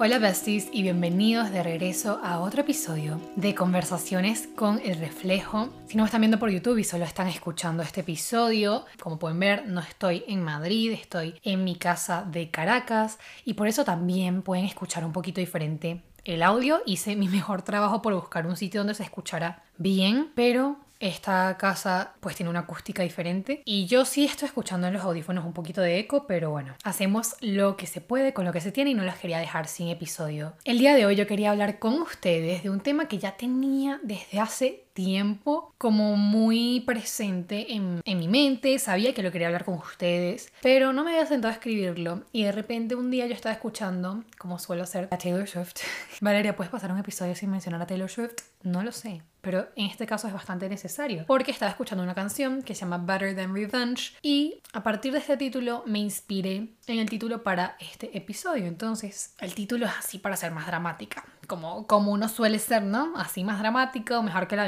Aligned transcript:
Hola 0.00 0.20
besties 0.20 0.68
y 0.70 0.82
bienvenidos 0.82 1.50
de 1.50 1.60
regreso 1.60 2.20
a 2.22 2.38
otro 2.38 2.60
episodio 2.60 3.20
de 3.34 3.56
Conversaciones 3.56 4.48
con 4.54 4.78
el 4.84 4.96
Reflejo. 4.96 5.70
Si 5.88 5.96
no 5.96 6.04
me 6.04 6.06
están 6.06 6.20
viendo 6.20 6.38
por 6.38 6.50
YouTube 6.50 6.78
y 6.78 6.84
solo 6.84 7.04
están 7.04 7.26
escuchando 7.26 7.82
este 7.82 8.02
episodio, 8.02 8.84
como 9.00 9.18
pueden 9.18 9.40
ver, 9.40 9.66
no 9.66 9.80
estoy 9.80 10.22
en 10.28 10.44
Madrid, 10.44 10.92
estoy 10.92 11.34
en 11.42 11.64
mi 11.64 11.74
casa 11.74 12.22
de 12.22 12.48
Caracas 12.48 13.18
y 13.44 13.54
por 13.54 13.66
eso 13.66 13.84
también 13.84 14.42
pueden 14.42 14.66
escuchar 14.66 15.04
un 15.04 15.12
poquito 15.12 15.40
diferente 15.40 16.04
el 16.24 16.44
audio. 16.44 16.80
Hice 16.86 17.16
mi 17.16 17.26
mejor 17.26 17.62
trabajo 17.62 18.00
por 18.00 18.14
buscar 18.14 18.46
un 18.46 18.56
sitio 18.56 18.82
donde 18.82 18.94
se 18.94 19.02
escuchara 19.02 19.64
bien, 19.78 20.30
pero 20.36 20.76
esta 21.00 21.56
casa 21.58 22.14
pues 22.20 22.36
tiene 22.36 22.50
una 22.50 22.60
acústica 22.60 23.02
diferente 23.02 23.62
y 23.64 23.86
yo 23.86 24.04
sí 24.04 24.24
estoy 24.24 24.46
escuchando 24.46 24.86
en 24.86 24.94
los 24.94 25.02
audífonos 25.02 25.44
un 25.44 25.52
poquito 25.52 25.80
de 25.80 25.98
eco, 25.98 26.26
pero 26.26 26.50
bueno, 26.50 26.74
hacemos 26.84 27.36
lo 27.40 27.76
que 27.76 27.86
se 27.86 28.00
puede 28.00 28.32
con 28.32 28.44
lo 28.44 28.52
que 28.52 28.60
se 28.60 28.72
tiene 28.72 28.90
y 28.90 28.94
no 28.94 29.04
las 29.04 29.18
quería 29.18 29.38
dejar 29.38 29.66
sin 29.68 29.88
episodio. 29.88 30.54
El 30.64 30.78
día 30.78 30.94
de 30.94 31.06
hoy 31.06 31.16
yo 31.16 31.26
quería 31.26 31.50
hablar 31.50 31.78
con 31.78 32.00
ustedes 32.00 32.62
de 32.62 32.70
un 32.70 32.80
tema 32.80 33.08
que 33.08 33.18
ya 33.18 33.36
tenía 33.36 34.00
desde 34.02 34.40
hace 34.40 34.84
tiempo 34.98 35.72
como 35.78 36.16
muy 36.16 36.80
presente 36.80 37.72
en, 37.72 38.00
en, 38.04 38.18
mi 38.18 38.26
mente, 38.26 38.80
sabía 38.80 39.14
que 39.14 39.22
lo 39.22 39.30
quería 39.30 39.46
hablar 39.46 39.64
con 39.64 39.74
ustedes, 39.74 40.52
pero 40.60 40.92
no 40.92 41.04
me 41.04 41.12
había 41.12 41.24
sentado 41.24 41.52
a 41.52 41.54
escribirlo 41.54 42.24
y 42.32 42.42
de 42.42 42.50
repente 42.50 42.96
un 42.96 43.08
día 43.08 43.24
yo 43.28 43.34
estaba 43.34 43.52
escuchando, 43.52 44.24
como 44.38 44.58
suelo 44.58 44.82
hacer, 44.82 45.06
a 45.12 45.16
Taylor 45.16 45.46
Swift. 45.46 45.76
Valeria, 46.20 46.56
¿puedes 46.56 46.72
pasar 46.72 46.90
un 46.90 46.98
episodio 46.98 47.36
sin 47.36 47.48
mencionar 47.48 47.80
a 47.80 47.86
Taylor 47.86 48.10
Swift? 48.10 48.40
No 48.64 48.82
lo 48.82 48.90
sé, 48.90 49.22
pero 49.40 49.68
en 49.76 49.86
este 49.86 50.04
caso 50.04 50.26
es 50.26 50.34
bastante 50.34 50.68
necesario 50.68 51.24
porque 51.28 51.52
estaba 51.52 51.70
escuchando 51.70 52.02
una 52.02 52.16
canción 52.16 52.62
que 52.62 52.74
se 52.74 52.80
llama 52.80 52.98
Better 52.98 53.36
Than 53.36 53.54
Revenge 53.54 54.14
y 54.20 54.60
a 54.72 54.82
partir 54.82 55.12
de 55.12 55.20
este 55.20 55.36
título 55.36 55.84
me 55.86 56.00
inspiré 56.00 56.74
en 56.88 56.98
el 56.98 57.08
título 57.08 57.44
para 57.44 57.76
este 57.78 58.16
episodio. 58.16 58.66
Entonces, 58.66 59.34
el 59.38 59.54
título 59.54 59.86
es 59.86 59.92
así 59.96 60.18
para 60.18 60.36
ser 60.36 60.50
más 60.50 60.66
dramática, 60.66 61.24
como, 61.46 61.86
como 61.86 62.12
uno 62.12 62.28
suele 62.28 62.58
ser, 62.58 62.82
¿no? 62.82 63.12
Así 63.16 63.44
más 63.44 63.60
dramático, 63.60 64.22
mejor 64.22 64.48
que 64.48 64.56
la 64.56 64.64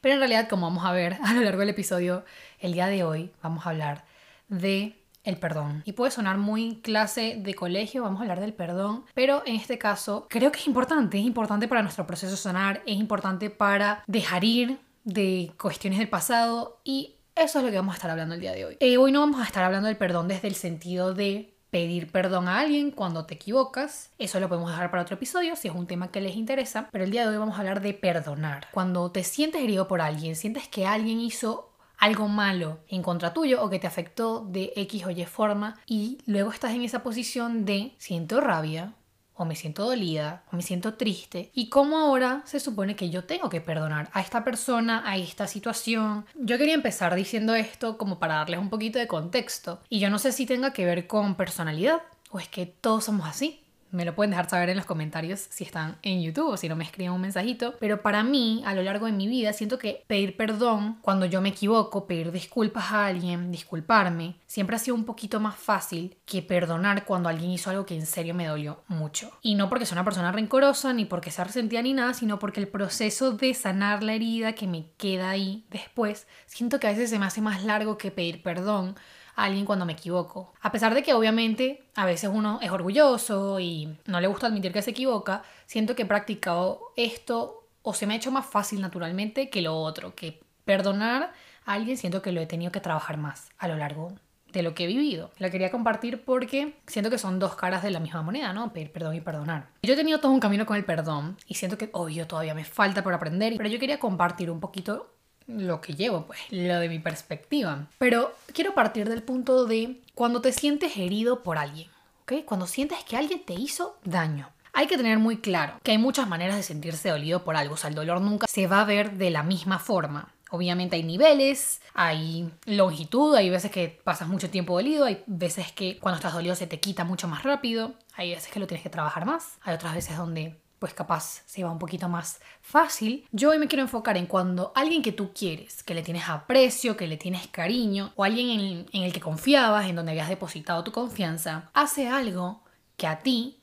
Pero 0.00 0.14
en 0.14 0.20
realidad, 0.20 0.48
como 0.48 0.66
vamos 0.66 0.84
a 0.84 0.92
ver 0.92 1.18
a 1.24 1.32
lo 1.34 1.42
largo 1.42 1.60
del 1.60 1.70
episodio, 1.70 2.24
el 2.60 2.72
día 2.72 2.86
de 2.86 3.04
hoy 3.04 3.30
vamos 3.42 3.66
a 3.66 3.70
hablar 3.70 4.04
de 4.48 4.98
el 5.24 5.36
perdón. 5.36 5.82
Y 5.84 5.92
puede 5.92 6.10
sonar 6.10 6.38
muy 6.38 6.76
clase 6.76 7.36
de 7.38 7.54
colegio, 7.54 8.02
vamos 8.02 8.20
a 8.20 8.22
hablar 8.22 8.40
del 8.40 8.54
perdón, 8.54 9.04
pero 9.14 9.42
en 9.44 9.56
este 9.56 9.78
caso 9.78 10.26
creo 10.30 10.50
que 10.50 10.60
es 10.60 10.66
importante, 10.66 11.18
es 11.18 11.24
importante 11.24 11.68
para 11.68 11.82
nuestro 11.82 12.06
proceso 12.06 12.32
de 12.32 12.38
sanar, 12.38 12.82
es 12.86 12.96
importante 12.96 13.50
para 13.50 14.02
dejar 14.06 14.44
ir 14.44 14.78
de 15.04 15.52
cuestiones 15.60 15.98
del 15.98 16.08
pasado 16.08 16.80
y 16.84 17.16
eso 17.34 17.58
es 17.58 17.64
lo 17.64 17.70
que 17.70 17.76
vamos 17.76 17.94
a 17.94 17.96
estar 17.96 18.10
hablando 18.10 18.34
el 18.34 18.40
día 18.40 18.52
de 18.52 18.64
hoy. 18.64 18.76
Eh, 18.80 18.96
hoy 18.96 19.12
no 19.12 19.20
vamos 19.20 19.40
a 19.40 19.44
estar 19.44 19.64
hablando 19.64 19.88
del 19.88 19.96
perdón 19.96 20.28
desde 20.28 20.48
el 20.48 20.54
sentido 20.54 21.14
de 21.14 21.54
pedir 21.70 22.10
perdón 22.10 22.48
a 22.48 22.60
alguien 22.60 22.90
cuando 22.90 23.24
te 23.26 23.34
equivocas. 23.34 24.10
Eso 24.18 24.40
lo 24.40 24.48
podemos 24.48 24.70
dejar 24.70 24.90
para 24.90 25.02
otro 25.02 25.16
episodio 25.16 25.56
si 25.56 25.68
es 25.68 25.74
un 25.74 25.86
tema 25.86 26.10
que 26.10 26.20
les 26.20 26.36
interesa. 26.36 26.88
Pero 26.92 27.04
el 27.04 27.10
día 27.10 27.22
de 27.22 27.28
hoy 27.28 27.36
vamos 27.36 27.56
a 27.56 27.60
hablar 27.60 27.80
de 27.80 27.94
perdonar. 27.94 28.68
Cuando 28.72 29.10
te 29.10 29.24
sientes 29.24 29.62
herido 29.62 29.88
por 29.88 30.00
alguien, 30.00 30.36
sientes 30.36 30.68
que 30.68 30.86
alguien 30.86 31.20
hizo 31.20 31.68
algo 31.98 32.28
malo 32.28 32.78
en 32.88 33.02
contra 33.02 33.34
tuyo 33.34 33.62
o 33.62 33.68
que 33.68 33.78
te 33.78 33.86
afectó 33.86 34.46
de 34.48 34.72
X 34.76 35.04
o 35.06 35.10
Y 35.10 35.24
forma 35.24 35.80
y 35.86 36.18
luego 36.26 36.52
estás 36.52 36.72
en 36.72 36.82
esa 36.82 37.02
posición 37.02 37.64
de 37.64 37.94
siento 37.98 38.40
rabia, 38.40 38.94
o 39.38 39.44
me 39.44 39.54
siento 39.54 39.84
dolida, 39.84 40.42
o 40.52 40.56
me 40.56 40.62
siento 40.62 40.94
triste, 40.94 41.50
y 41.54 41.68
cómo 41.68 41.96
ahora 41.96 42.42
se 42.44 42.60
supone 42.60 42.96
que 42.96 43.08
yo 43.08 43.24
tengo 43.24 43.48
que 43.48 43.60
perdonar 43.60 44.10
a 44.12 44.20
esta 44.20 44.44
persona, 44.44 45.02
a 45.06 45.16
esta 45.16 45.46
situación. 45.46 46.26
Yo 46.34 46.58
quería 46.58 46.74
empezar 46.74 47.14
diciendo 47.14 47.54
esto 47.54 47.96
como 47.96 48.18
para 48.18 48.34
darles 48.34 48.58
un 48.58 48.68
poquito 48.68 48.98
de 48.98 49.06
contexto, 49.06 49.80
y 49.88 50.00
yo 50.00 50.10
no 50.10 50.18
sé 50.18 50.32
si 50.32 50.44
tenga 50.44 50.72
que 50.72 50.84
ver 50.84 51.06
con 51.06 51.36
personalidad, 51.36 52.02
o 52.30 52.40
es 52.40 52.48
que 52.48 52.66
todos 52.66 53.04
somos 53.04 53.28
así. 53.28 53.62
Me 53.90 54.04
lo 54.04 54.14
pueden 54.14 54.30
dejar 54.30 54.48
saber 54.48 54.70
en 54.70 54.76
los 54.76 54.86
comentarios 54.86 55.46
si 55.50 55.64
están 55.64 55.96
en 56.02 56.22
YouTube 56.22 56.48
o 56.48 56.56
si 56.56 56.68
no 56.68 56.76
me 56.76 56.84
escriben 56.84 57.12
un 57.12 57.20
mensajito. 57.20 57.74
Pero 57.80 58.02
para 58.02 58.22
mí, 58.22 58.62
a 58.66 58.74
lo 58.74 58.82
largo 58.82 59.06
de 59.06 59.12
mi 59.12 59.28
vida, 59.28 59.52
siento 59.52 59.78
que 59.78 60.04
pedir 60.06 60.36
perdón 60.36 60.98
cuando 61.00 61.26
yo 61.26 61.40
me 61.40 61.50
equivoco, 61.50 62.06
pedir 62.06 62.32
disculpas 62.32 62.92
a 62.92 63.06
alguien, 63.06 63.50
disculparme, 63.50 64.36
siempre 64.46 64.76
ha 64.76 64.78
sido 64.78 64.94
un 64.94 65.04
poquito 65.04 65.40
más 65.40 65.56
fácil 65.56 66.16
que 66.24 66.42
perdonar 66.42 67.04
cuando 67.04 67.28
alguien 67.28 67.50
hizo 67.50 67.70
algo 67.70 67.86
que 67.86 67.94
en 67.94 68.06
serio 68.06 68.34
me 68.34 68.46
dolió 68.46 68.82
mucho. 68.88 69.30
Y 69.42 69.54
no 69.54 69.68
porque 69.68 69.86
sea 69.86 69.96
una 69.96 70.04
persona 70.04 70.32
rencorosa, 70.32 70.92
ni 70.92 71.04
porque 71.04 71.30
sea 71.30 71.44
resentida 71.44 71.82
ni 71.82 71.94
nada, 71.94 72.14
sino 72.14 72.38
porque 72.38 72.60
el 72.60 72.68
proceso 72.68 73.32
de 73.32 73.54
sanar 73.54 74.02
la 74.02 74.14
herida 74.14 74.54
que 74.54 74.66
me 74.66 74.86
queda 74.96 75.30
ahí 75.30 75.64
después, 75.70 76.26
siento 76.46 76.80
que 76.80 76.86
a 76.86 76.90
veces 76.90 77.10
se 77.10 77.18
me 77.18 77.26
hace 77.26 77.40
más 77.40 77.64
largo 77.64 77.98
que 77.98 78.10
pedir 78.10 78.42
perdón 78.42 78.96
alguien 79.44 79.64
cuando 79.64 79.86
me 79.86 79.92
equivoco. 79.92 80.52
A 80.60 80.72
pesar 80.72 80.94
de 80.94 81.02
que 81.02 81.14
obviamente 81.14 81.84
a 81.94 82.06
veces 82.06 82.30
uno 82.32 82.58
es 82.62 82.70
orgulloso 82.70 83.60
y 83.60 83.96
no 84.06 84.20
le 84.20 84.26
gusta 84.26 84.48
admitir 84.48 84.72
que 84.72 84.82
se 84.82 84.90
equivoca, 84.90 85.42
siento 85.66 85.94
que 85.94 86.02
he 86.02 86.06
practicado 86.06 86.92
esto 86.96 87.64
o 87.82 87.94
se 87.94 88.06
me 88.06 88.14
ha 88.14 88.16
hecho 88.16 88.32
más 88.32 88.46
fácil 88.46 88.80
naturalmente 88.80 89.48
que 89.48 89.62
lo 89.62 89.76
otro, 89.76 90.14
que 90.14 90.40
perdonar 90.64 91.32
a 91.64 91.72
alguien 91.72 91.96
siento 91.96 92.20
que 92.20 92.32
lo 92.32 92.40
he 92.40 92.46
tenido 92.46 92.72
que 92.72 92.80
trabajar 92.80 93.16
más 93.16 93.48
a 93.58 93.68
lo 93.68 93.76
largo 93.76 94.12
de 94.52 94.62
lo 94.62 94.74
que 94.74 94.84
he 94.84 94.86
vivido. 94.86 95.30
La 95.38 95.50
quería 95.50 95.70
compartir 95.70 96.24
porque 96.24 96.74
siento 96.86 97.10
que 97.10 97.18
son 97.18 97.38
dos 97.38 97.54
caras 97.54 97.82
de 97.82 97.90
la 97.90 98.00
misma 98.00 98.22
moneda, 98.22 98.52
¿no? 98.52 98.72
Pedir 98.72 98.92
perdón 98.92 99.14
y 99.14 99.20
perdonar. 99.20 99.68
Yo 99.82 99.92
he 99.92 99.96
tenido 99.96 100.20
todo 100.20 100.32
un 100.32 100.40
camino 100.40 100.66
con 100.66 100.76
el 100.76 100.84
perdón 100.84 101.36
y 101.46 101.54
siento 101.54 101.78
que, 101.78 101.90
obvio, 101.92 102.26
todavía 102.26 102.54
me 102.54 102.64
falta 102.64 103.02
por 103.02 103.14
aprender, 103.14 103.54
pero 103.56 103.68
yo 103.68 103.78
quería 103.78 103.98
compartir 103.98 104.50
un 104.50 104.60
poquito 104.60 105.14
lo 105.48 105.80
que 105.80 105.94
llevo, 105.94 106.26
pues, 106.26 106.38
lo 106.50 106.78
de 106.78 106.88
mi 106.88 107.00
perspectiva. 107.00 107.86
Pero 107.98 108.32
quiero 108.52 108.74
partir 108.74 109.08
del 109.08 109.22
punto 109.22 109.64
de 109.64 110.00
cuando 110.14 110.40
te 110.40 110.52
sientes 110.52 110.96
herido 110.96 111.42
por 111.42 111.58
alguien, 111.58 111.88
¿ok? 112.22 112.44
Cuando 112.44 112.66
sientes 112.66 113.02
que 113.04 113.16
alguien 113.16 113.44
te 113.44 113.54
hizo 113.54 113.98
daño. 114.04 114.50
Hay 114.74 114.86
que 114.86 114.96
tener 114.96 115.18
muy 115.18 115.38
claro 115.38 115.80
que 115.82 115.90
hay 115.90 115.98
muchas 115.98 116.28
maneras 116.28 116.54
de 116.56 116.62
sentirse 116.62 117.08
dolido 117.08 117.42
por 117.42 117.56
algo, 117.56 117.74
o 117.74 117.76
sea, 117.76 117.88
el 117.88 117.96
dolor 117.96 118.20
nunca 118.20 118.46
se 118.46 118.66
va 118.66 118.82
a 118.82 118.84
ver 118.84 119.12
de 119.12 119.30
la 119.30 119.42
misma 119.42 119.78
forma. 119.78 120.32
Obviamente 120.50 120.96
hay 120.96 121.02
niveles, 121.02 121.80
hay 121.94 122.50
longitud, 122.64 123.34
hay 123.34 123.50
veces 123.50 123.70
que 123.70 124.00
pasas 124.04 124.28
mucho 124.28 124.50
tiempo 124.50 124.74
dolido, 124.74 125.04
hay 125.04 125.22
veces 125.26 125.72
que 125.72 125.98
cuando 125.98 126.16
estás 126.16 126.32
dolido 126.32 126.54
se 126.54 126.66
te 126.66 126.80
quita 126.80 127.04
mucho 127.04 127.28
más 127.28 127.42
rápido, 127.42 127.94
hay 128.14 128.34
veces 128.34 128.52
que 128.52 128.60
lo 128.60 128.66
tienes 128.66 128.82
que 128.82 128.90
trabajar 128.90 129.26
más, 129.26 129.58
hay 129.62 129.74
otras 129.74 129.94
veces 129.94 130.16
donde 130.16 130.56
pues 130.78 130.94
capaz 130.94 131.42
se 131.46 131.64
va 131.64 131.70
un 131.70 131.78
poquito 131.78 132.08
más 132.08 132.40
fácil. 132.60 133.26
Yo 133.32 133.50
hoy 133.50 133.58
me 133.58 133.68
quiero 133.68 133.82
enfocar 133.82 134.16
en 134.16 134.26
cuando 134.26 134.72
alguien 134.74 135.02
que 135.02 135.12
tú 135.12 135.32
quieres, 135.32 135.82
que 135.82 135.94
le 135.94 136.02
tienes 136.02 136.28
aprecio, 136.28 136.96
que 136.96 137.06
le 137.06 137.16
tienes 137.16 137.46
cariño, 137.48 138.12
o 138.16 138.24
alguien 138.24 138.50
en, 138.50 138.86
en 138.92 139.02
el 139.02 139.12
que 139.12 139.20
confiabas, 139.20 139.86
en 139.86 139.96
donde 139.96 140.12
habías 140.12 140.28
depositado 140.28 140.84
tu 140.84 140.92
confianza, 140.92 141.70
hace 141.74 142.08
algo 142.08 142.62
que 142.96 143.06
a 143.06 143.20
ti 143.20 143.58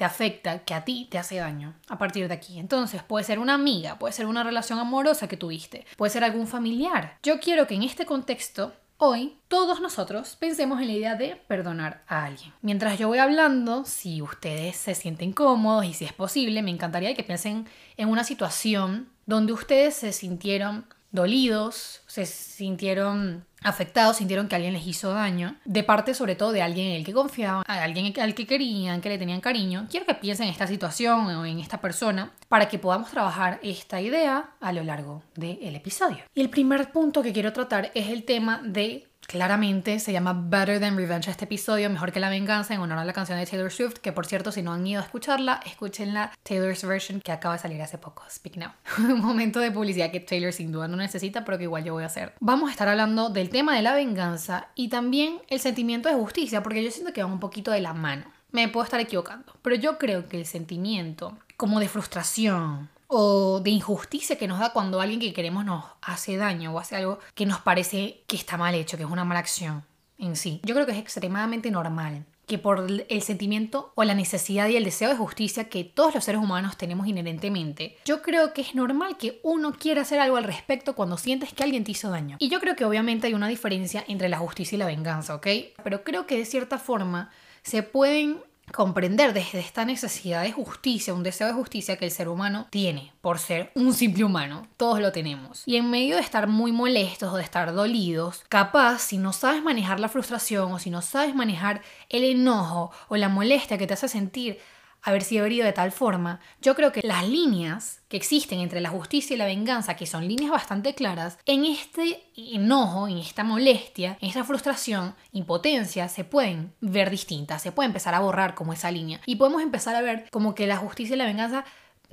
te 0.00 0.06
afecta, 0.06 0.64
que 0.64 0.72
a 0.72 0.82
ti 0.82 1.08
te 1.10 1.18
hace 1.18 1.36
daño 1.36 1.74
a 1.88 1.98
partir 1.98 2.26
de 2.26 2.32
aquí. 2.32 2.58
Entonces 2.58 3.02
puede 3.02 3.22
ser 3.22 3.38
una 3.38 3.52
amiga, 3.52 3.98
puede 3.98 4.14
ser 4.14 4.24
una 4.24 4.42
relación 4.42 4.78
amorosa 4.78 5.28
que 5.28 5.36
tuviste, 5.36 5.84
puede 5.98 6.10
ser 6.10 6.24
algún 6.24 6.46
familiar. 6.46 7.18
Yo 7.22 7.38
quiero 7.38 7.66
que 7.66 7.74
en 7.74 7.82
este 7.82 8.06
contexto 8.06 8.72
Hoy 9.02 9.38
todos 9.48 9.80
nosotros 9.80 10.36
pensemos 10.38 10.78
en 10.78 10.88
la 10.88 10.92
idea 10.92 11.14
de 11.14 11.34
perdonar 11.48 12.04
a 12.06 12.26
alguien. 12.26 12.52
Mientras 12.60 12.98
yo 12.98 13.08
voy 13.08 13.16
hablando, 13.16 13.86
si 13.86 14.20
ustedes 14.20 14.76
se 14.76 14.94
sienten 14.94 15.32
cómodos 15.32 15.86
y 15.86 15.94
si 15.94 16.04
es 16.04 16.12
posible, 16.12 16.60
me 16.60 16.70
encantaría 16.70 17.14
que 17.14 17.24
piensen 17.24 17.66
en 17.96 18.08
una 18.10 18.24
situación 18.24 19.08
donde 19.24 19.54
ustedes 19.54 19.94
se 19.94 20.12
sintieron 20.12 20.84
dolidos, 21.12 22.02
se 22.08 22.26
sintieron 22.26 23.46
afectados, 23.62 24.16
sintieron 24.16 24.48
que 24.48 24.56
alguien 24.56 24.72
les 24.72 24.86
hizo 24.86 25.12
daño, 25.12 25.56
de 25.64 25.82
parte 25.82 26.14
sobre 26.14 26.34
todo 26.34 26.52
de 26.52 26.62
alguien 26.62 26.88
en 26.88 26.96
el 26.96 27.04
que 27.04 27.12
confiaban, 27.12 27.64
a 27.66 27.82
alguien 27.82 28.12
al 28.20 28.34
que 28.34 28.46
querían, 28.46 29.00
que 29.00 29.08
le 29.08 29.18
tenían 29.18 29.40
cariño. 29.40 29.86
Quiero 29.90 30.06
que 30.06 30.14
piensen 30.14 30.46
en 30.46 30.52
esta 30.52 30.66
situación 30.66 31.26
o 31.26 31.44
en 31.44 31.60
esta 31.60 31.80
persona 31.80 32.32
para 32.48 32.68
que 32.68 32.78
podamos 32.78 33.10
trabajar 33.10 33.60
esta 33.62 34.00
idea 34.00 34.50
a 34.60 34.72
lo 34.72 34.82
largo 34.84 35.22
del 35.34 35.76
episodio. 35.76 36.24
Y 36.34 36.40
el 36.40 36.50
primer 36.50 36.92
punto 36.92 37.22
que 37.22 37.32
quiero 37.32 37.52
tratar 37.52 37.90
es 37.94 38.08
el 38.08 38.24
tema 38.24 38.60
de 38.64 39.09
Claramente 39.30 40.00
se 40.00 40.12
llama 40.12 40.32
Better 40.32 40.80
Than 40.80 40.96
Revenge 40.96 41.30
este 41.30 41.44
episodio, 41.44 41.88
mejor 41.88 42.10
que 42.10 42.18
la 42.18 42.30
venganza, 42.30 42.74
en 42.74 42.80
honor 42.80 42.98
a 42.98 43.04
la 43.04 43.12
canción 43.12 43.38
de 43.38 43.46
Taylor 43.46 43.70
Swift, 43.70 43.98
que 43.98 44.10
por 44.10 44.26
cierto, 44.26 44.50
si 44.50 44.60
no 44.60 44.72
han 44.72 44.84
ido 44.84 45.00
a 45.00 45.04
escucharla, 45.04 45.60
escuchen 45.64 46.14
la 46.14 46.32
Taylor's 46.42 46.84
version 46.84 47.20
que 47.20 47.30
acaba 47.30 47.54
de 47.54 47.60
salir 47.60 47.80
hace 47.80 47.96
poco. 47.96 48.24
Speak 48.28 48.56
now. 48.56 48.72
Un 48.98 49.20
momento 49.20 49.60
de 49.60 49.70
publicidad 49.70 50.10
que 50.10 50.18
Taylor 50.18 50.52
sin 50.52 50.72
duda 50.72 50.88
no 50.88 50.96
necesita, 50.96 51.44
pero 51.44 51.58
que 51.58 51.62
igual 51.64 51.84
yo 51.84 51.92
voy 51.92 52.02
a 52.02 52.06
hacer. 52.06 52.34
Vamos 52.40 52.70
a 52.70 52.72
estar 52.72 52.88
hablando 52.88 53.30
del 53.30 53.50
tema 53.50 53.76
de 53.76 53.82
la 53.82 53.94
venganza 53.94 54.66
y 54.74 54.88
también 54.88 55.40
el 55.46 55.60
sentimiento 55.60 56.08
de 56.08 56.16
justicia, 56.16 56.64
porque 56.64 56.82
yo 56.82 56.90
siento 56.90 57.12
que 57.12 57.22
van 57.22 57.30
un 57.30 57.38
poquito 57.38 57.70
de 57.70 57.82
la 57.82 57.94
mano. 57.94 58.24
Me 58.50 58.66
puedo 58.66 58.82
estar 58.82 58.98
equivocando, 58.98 59.54
pero 59.62 59.76
yo 59.76 59.96
creo 59.96 60.28
que 60.28 60.40
el 60.40 60.46
sentimiento 60.46 61.38
como 61.56 61.78
de 61.78 61.88
frustración, 61.88 62.88
o 63.12 63.60
de 63.60 63.70
injusticia 63.70 64.38
que 64.38 64.46
nos 64.46 64.60
da 64.60 64.72
cuando 64.72 65.00
alguien 65.00 65.18
que 65.18 65.32
queremos 65.32 65.64
nos 65.64 65.84
hace 66.00 66.36
daño 66.36 66.72
o 66.72 66.78
hace 66.78 66.96
algo 66.96 67.18
que 67.34 67.44
nos 67.44 67.60
parece 67.60 68.22
que 68.28 68.36
está 68.36 68.56
mal 68.56 68.74
hecho, 68.74 68.96
que 68.96 69.02
es 69.02 69.10
una 69.10 69.24
mala 69.24 69.40
acción 69.40 69.84
en 70.16 70.36
sí. 70.36 70.60
Yo 70.62 70.74
creo 70.74 70.86
que 70.86 70.92
es 70.92 70.98
extremadamente 70.98 71.70
normal 71.72 72.24
que 72.46 72.58
por 72.58 72.86
el 73.08 73.22
sentimiento 73.22 73.92
o 73.94 74.02
la 74.02 74.14
necesidad 74.14 74.68
y 74.68 74.76
el 74.76 74.84
deseo 74.84 75.08
de 75.08 75.16
justicia 75.16 75.68
que 75.68 75.84
todos 75.84 76.16
los 76.16 76.24
seres 76.24 76.40
humanos 76.40 76.76
tenemos 76.76 77.06
inherentemente, 77.06 77.96
yo 78.04 78.22
creo 78.22 78.52
que 78.52 78.62
es 78.62 78.74
normal 78.74 79.16
que 79.18 79.40
uno 79.44 79.72
quiera 79.72 80.02
hacer 80.02 80.18
algo 80.18 80.36
al 80.36 80.44
respecto 80.44 80.96
cuando 80.96 81.16
sientes 81.16 81.52
que 81.52 81.62
alguien 81.62 81.84
te 81.84 81.92
hizo 81.92 82.10
daño. 82.10 82.36
Y 82.40 82.48
yo 82.48 82.58
creo 82.58 82.74
que 82.74 82.84
obviamente 82.84 83.28
hay 83.28 83.34
una 83.34 83.46
diferencia 83.46 84.04
entre 84.08 84.28
la 84.28 84.38
justicia 84.38 84.74
y 84.74 84.78
la 84.80 84.86
venganza, 84.86 85.36
¿ok? 85.36 85.46
Pero 85.84 86.02
creo 86.02 86.26
que 86.26 86.38
de 86.38 86.44
cierta 86.44 86.78
forma 86.78 87.30
se 87.62 87.84
pueden 87.84 88.38
comprender 88.72 89.32
desde 89.32 89.60
esta 89.60 89.84
necesidad 89.84 90.42
de 90.42 90.52
justicia, 90.52 91.14
un 91.14 91.22
deseo 91.22 91.46
de 91.46 91.52
justicia 91.52 91.96
que 91.96 92.04
el 92.04 92.10
ser 92.10 92.28
humano 92.28 92.66
tiene 92.70 93.12
por 93.20 93.38
ser 93.38 93.70
un 93.74 93.92
simple 93.94 94.24
humano. 94.24 94.66
Todos 94.76 95.00
lo 95.00 95.12
tenemos. 95.12 95.62
Y 95.66 95.76
en 95.76 95.90
medio 95.90 96.16
de 96.16 96.22
estar 96.22 96.46
muy 96.46 96.72
molestos 96.72 97.32
o 97.32 97.36
de 97.36 97.42
estar 97.42 97.72
dolidos, 97.72 98.44
capaz 98.48 99.00
si 99.00 99.18
no 99.18 99.32
sabes 99.32 99.62
manejar 99.62 100.00
la 100.00 100.08
frustración 100.08 100.72
o 100.72 100.78
si 100.78 100.90
no 100.90 101.02
sabes 101.02 101.34
manejar 101.34 101.82
el 102.08 102.24
enojo 102.24 102.90
o 103.08 103.16
la 103.16 103.28
molestia 103.28 103.78
que 103.78 103.86
te 103.86 103.94
hace 103.94 104.08
sentir 104.08 104.58
haber 105.02 105.22
sido 105.22 105.46
herido 105.46 105.64
de 105.64 105.72
tal 105.72 105.92
forma, 105.92 106.40
yo 106.60 106.74
creo 106.74 106.92
que 106.92 107.00
las 107.02 107.28
líneas 107.28 108.02
que 108.08 108.16
existen 108.16 108.60
entre 108.60 108.80
la 108.80 108.90
justicia 108.90 109.34
y 109.34 109.38
la 109.38 109.46
venganza, 109.46 109.96
que 109.96 110.06
son 110.06 110.26
líneas 110.26 110.50
bastante 110.50 110.94
claras, 110.94 111.38
en 111.46 111.64
este 111.64 112.22
enojo, 112.36 113.08
en 113.08 113.18
esta 113.18 113.44
molestia, 113.44 114.18
en 114.20 114.28
esta 114.28 114.44
frustración, 114.44 115.14
impotencia, 115.32 116.08
se 116.08 116.24
pueden 116.24 116.72
ver 116.80 117.10
distintas, 117.10 117.62
se 117.62 117.72
puede 117.72 117.86
empezar 117.86 118.14
a 118.14 118.20
borrar 118.20 118.54
como 118.54 118.72
esa 118.72 118.90
línea. 118.90 119.20
Y 119.26 119.36
podemos 119.36 119.62
empezar 119.62 119.94
a 119.96 120.02
ver 120.02 120.28
como 120.30 120.54
que 120.54 120.66
la 120.66 120.76
justicia 120.76 121.14
y 121.14 121.18
la 121.18 121.26
venganza 121.26 121.64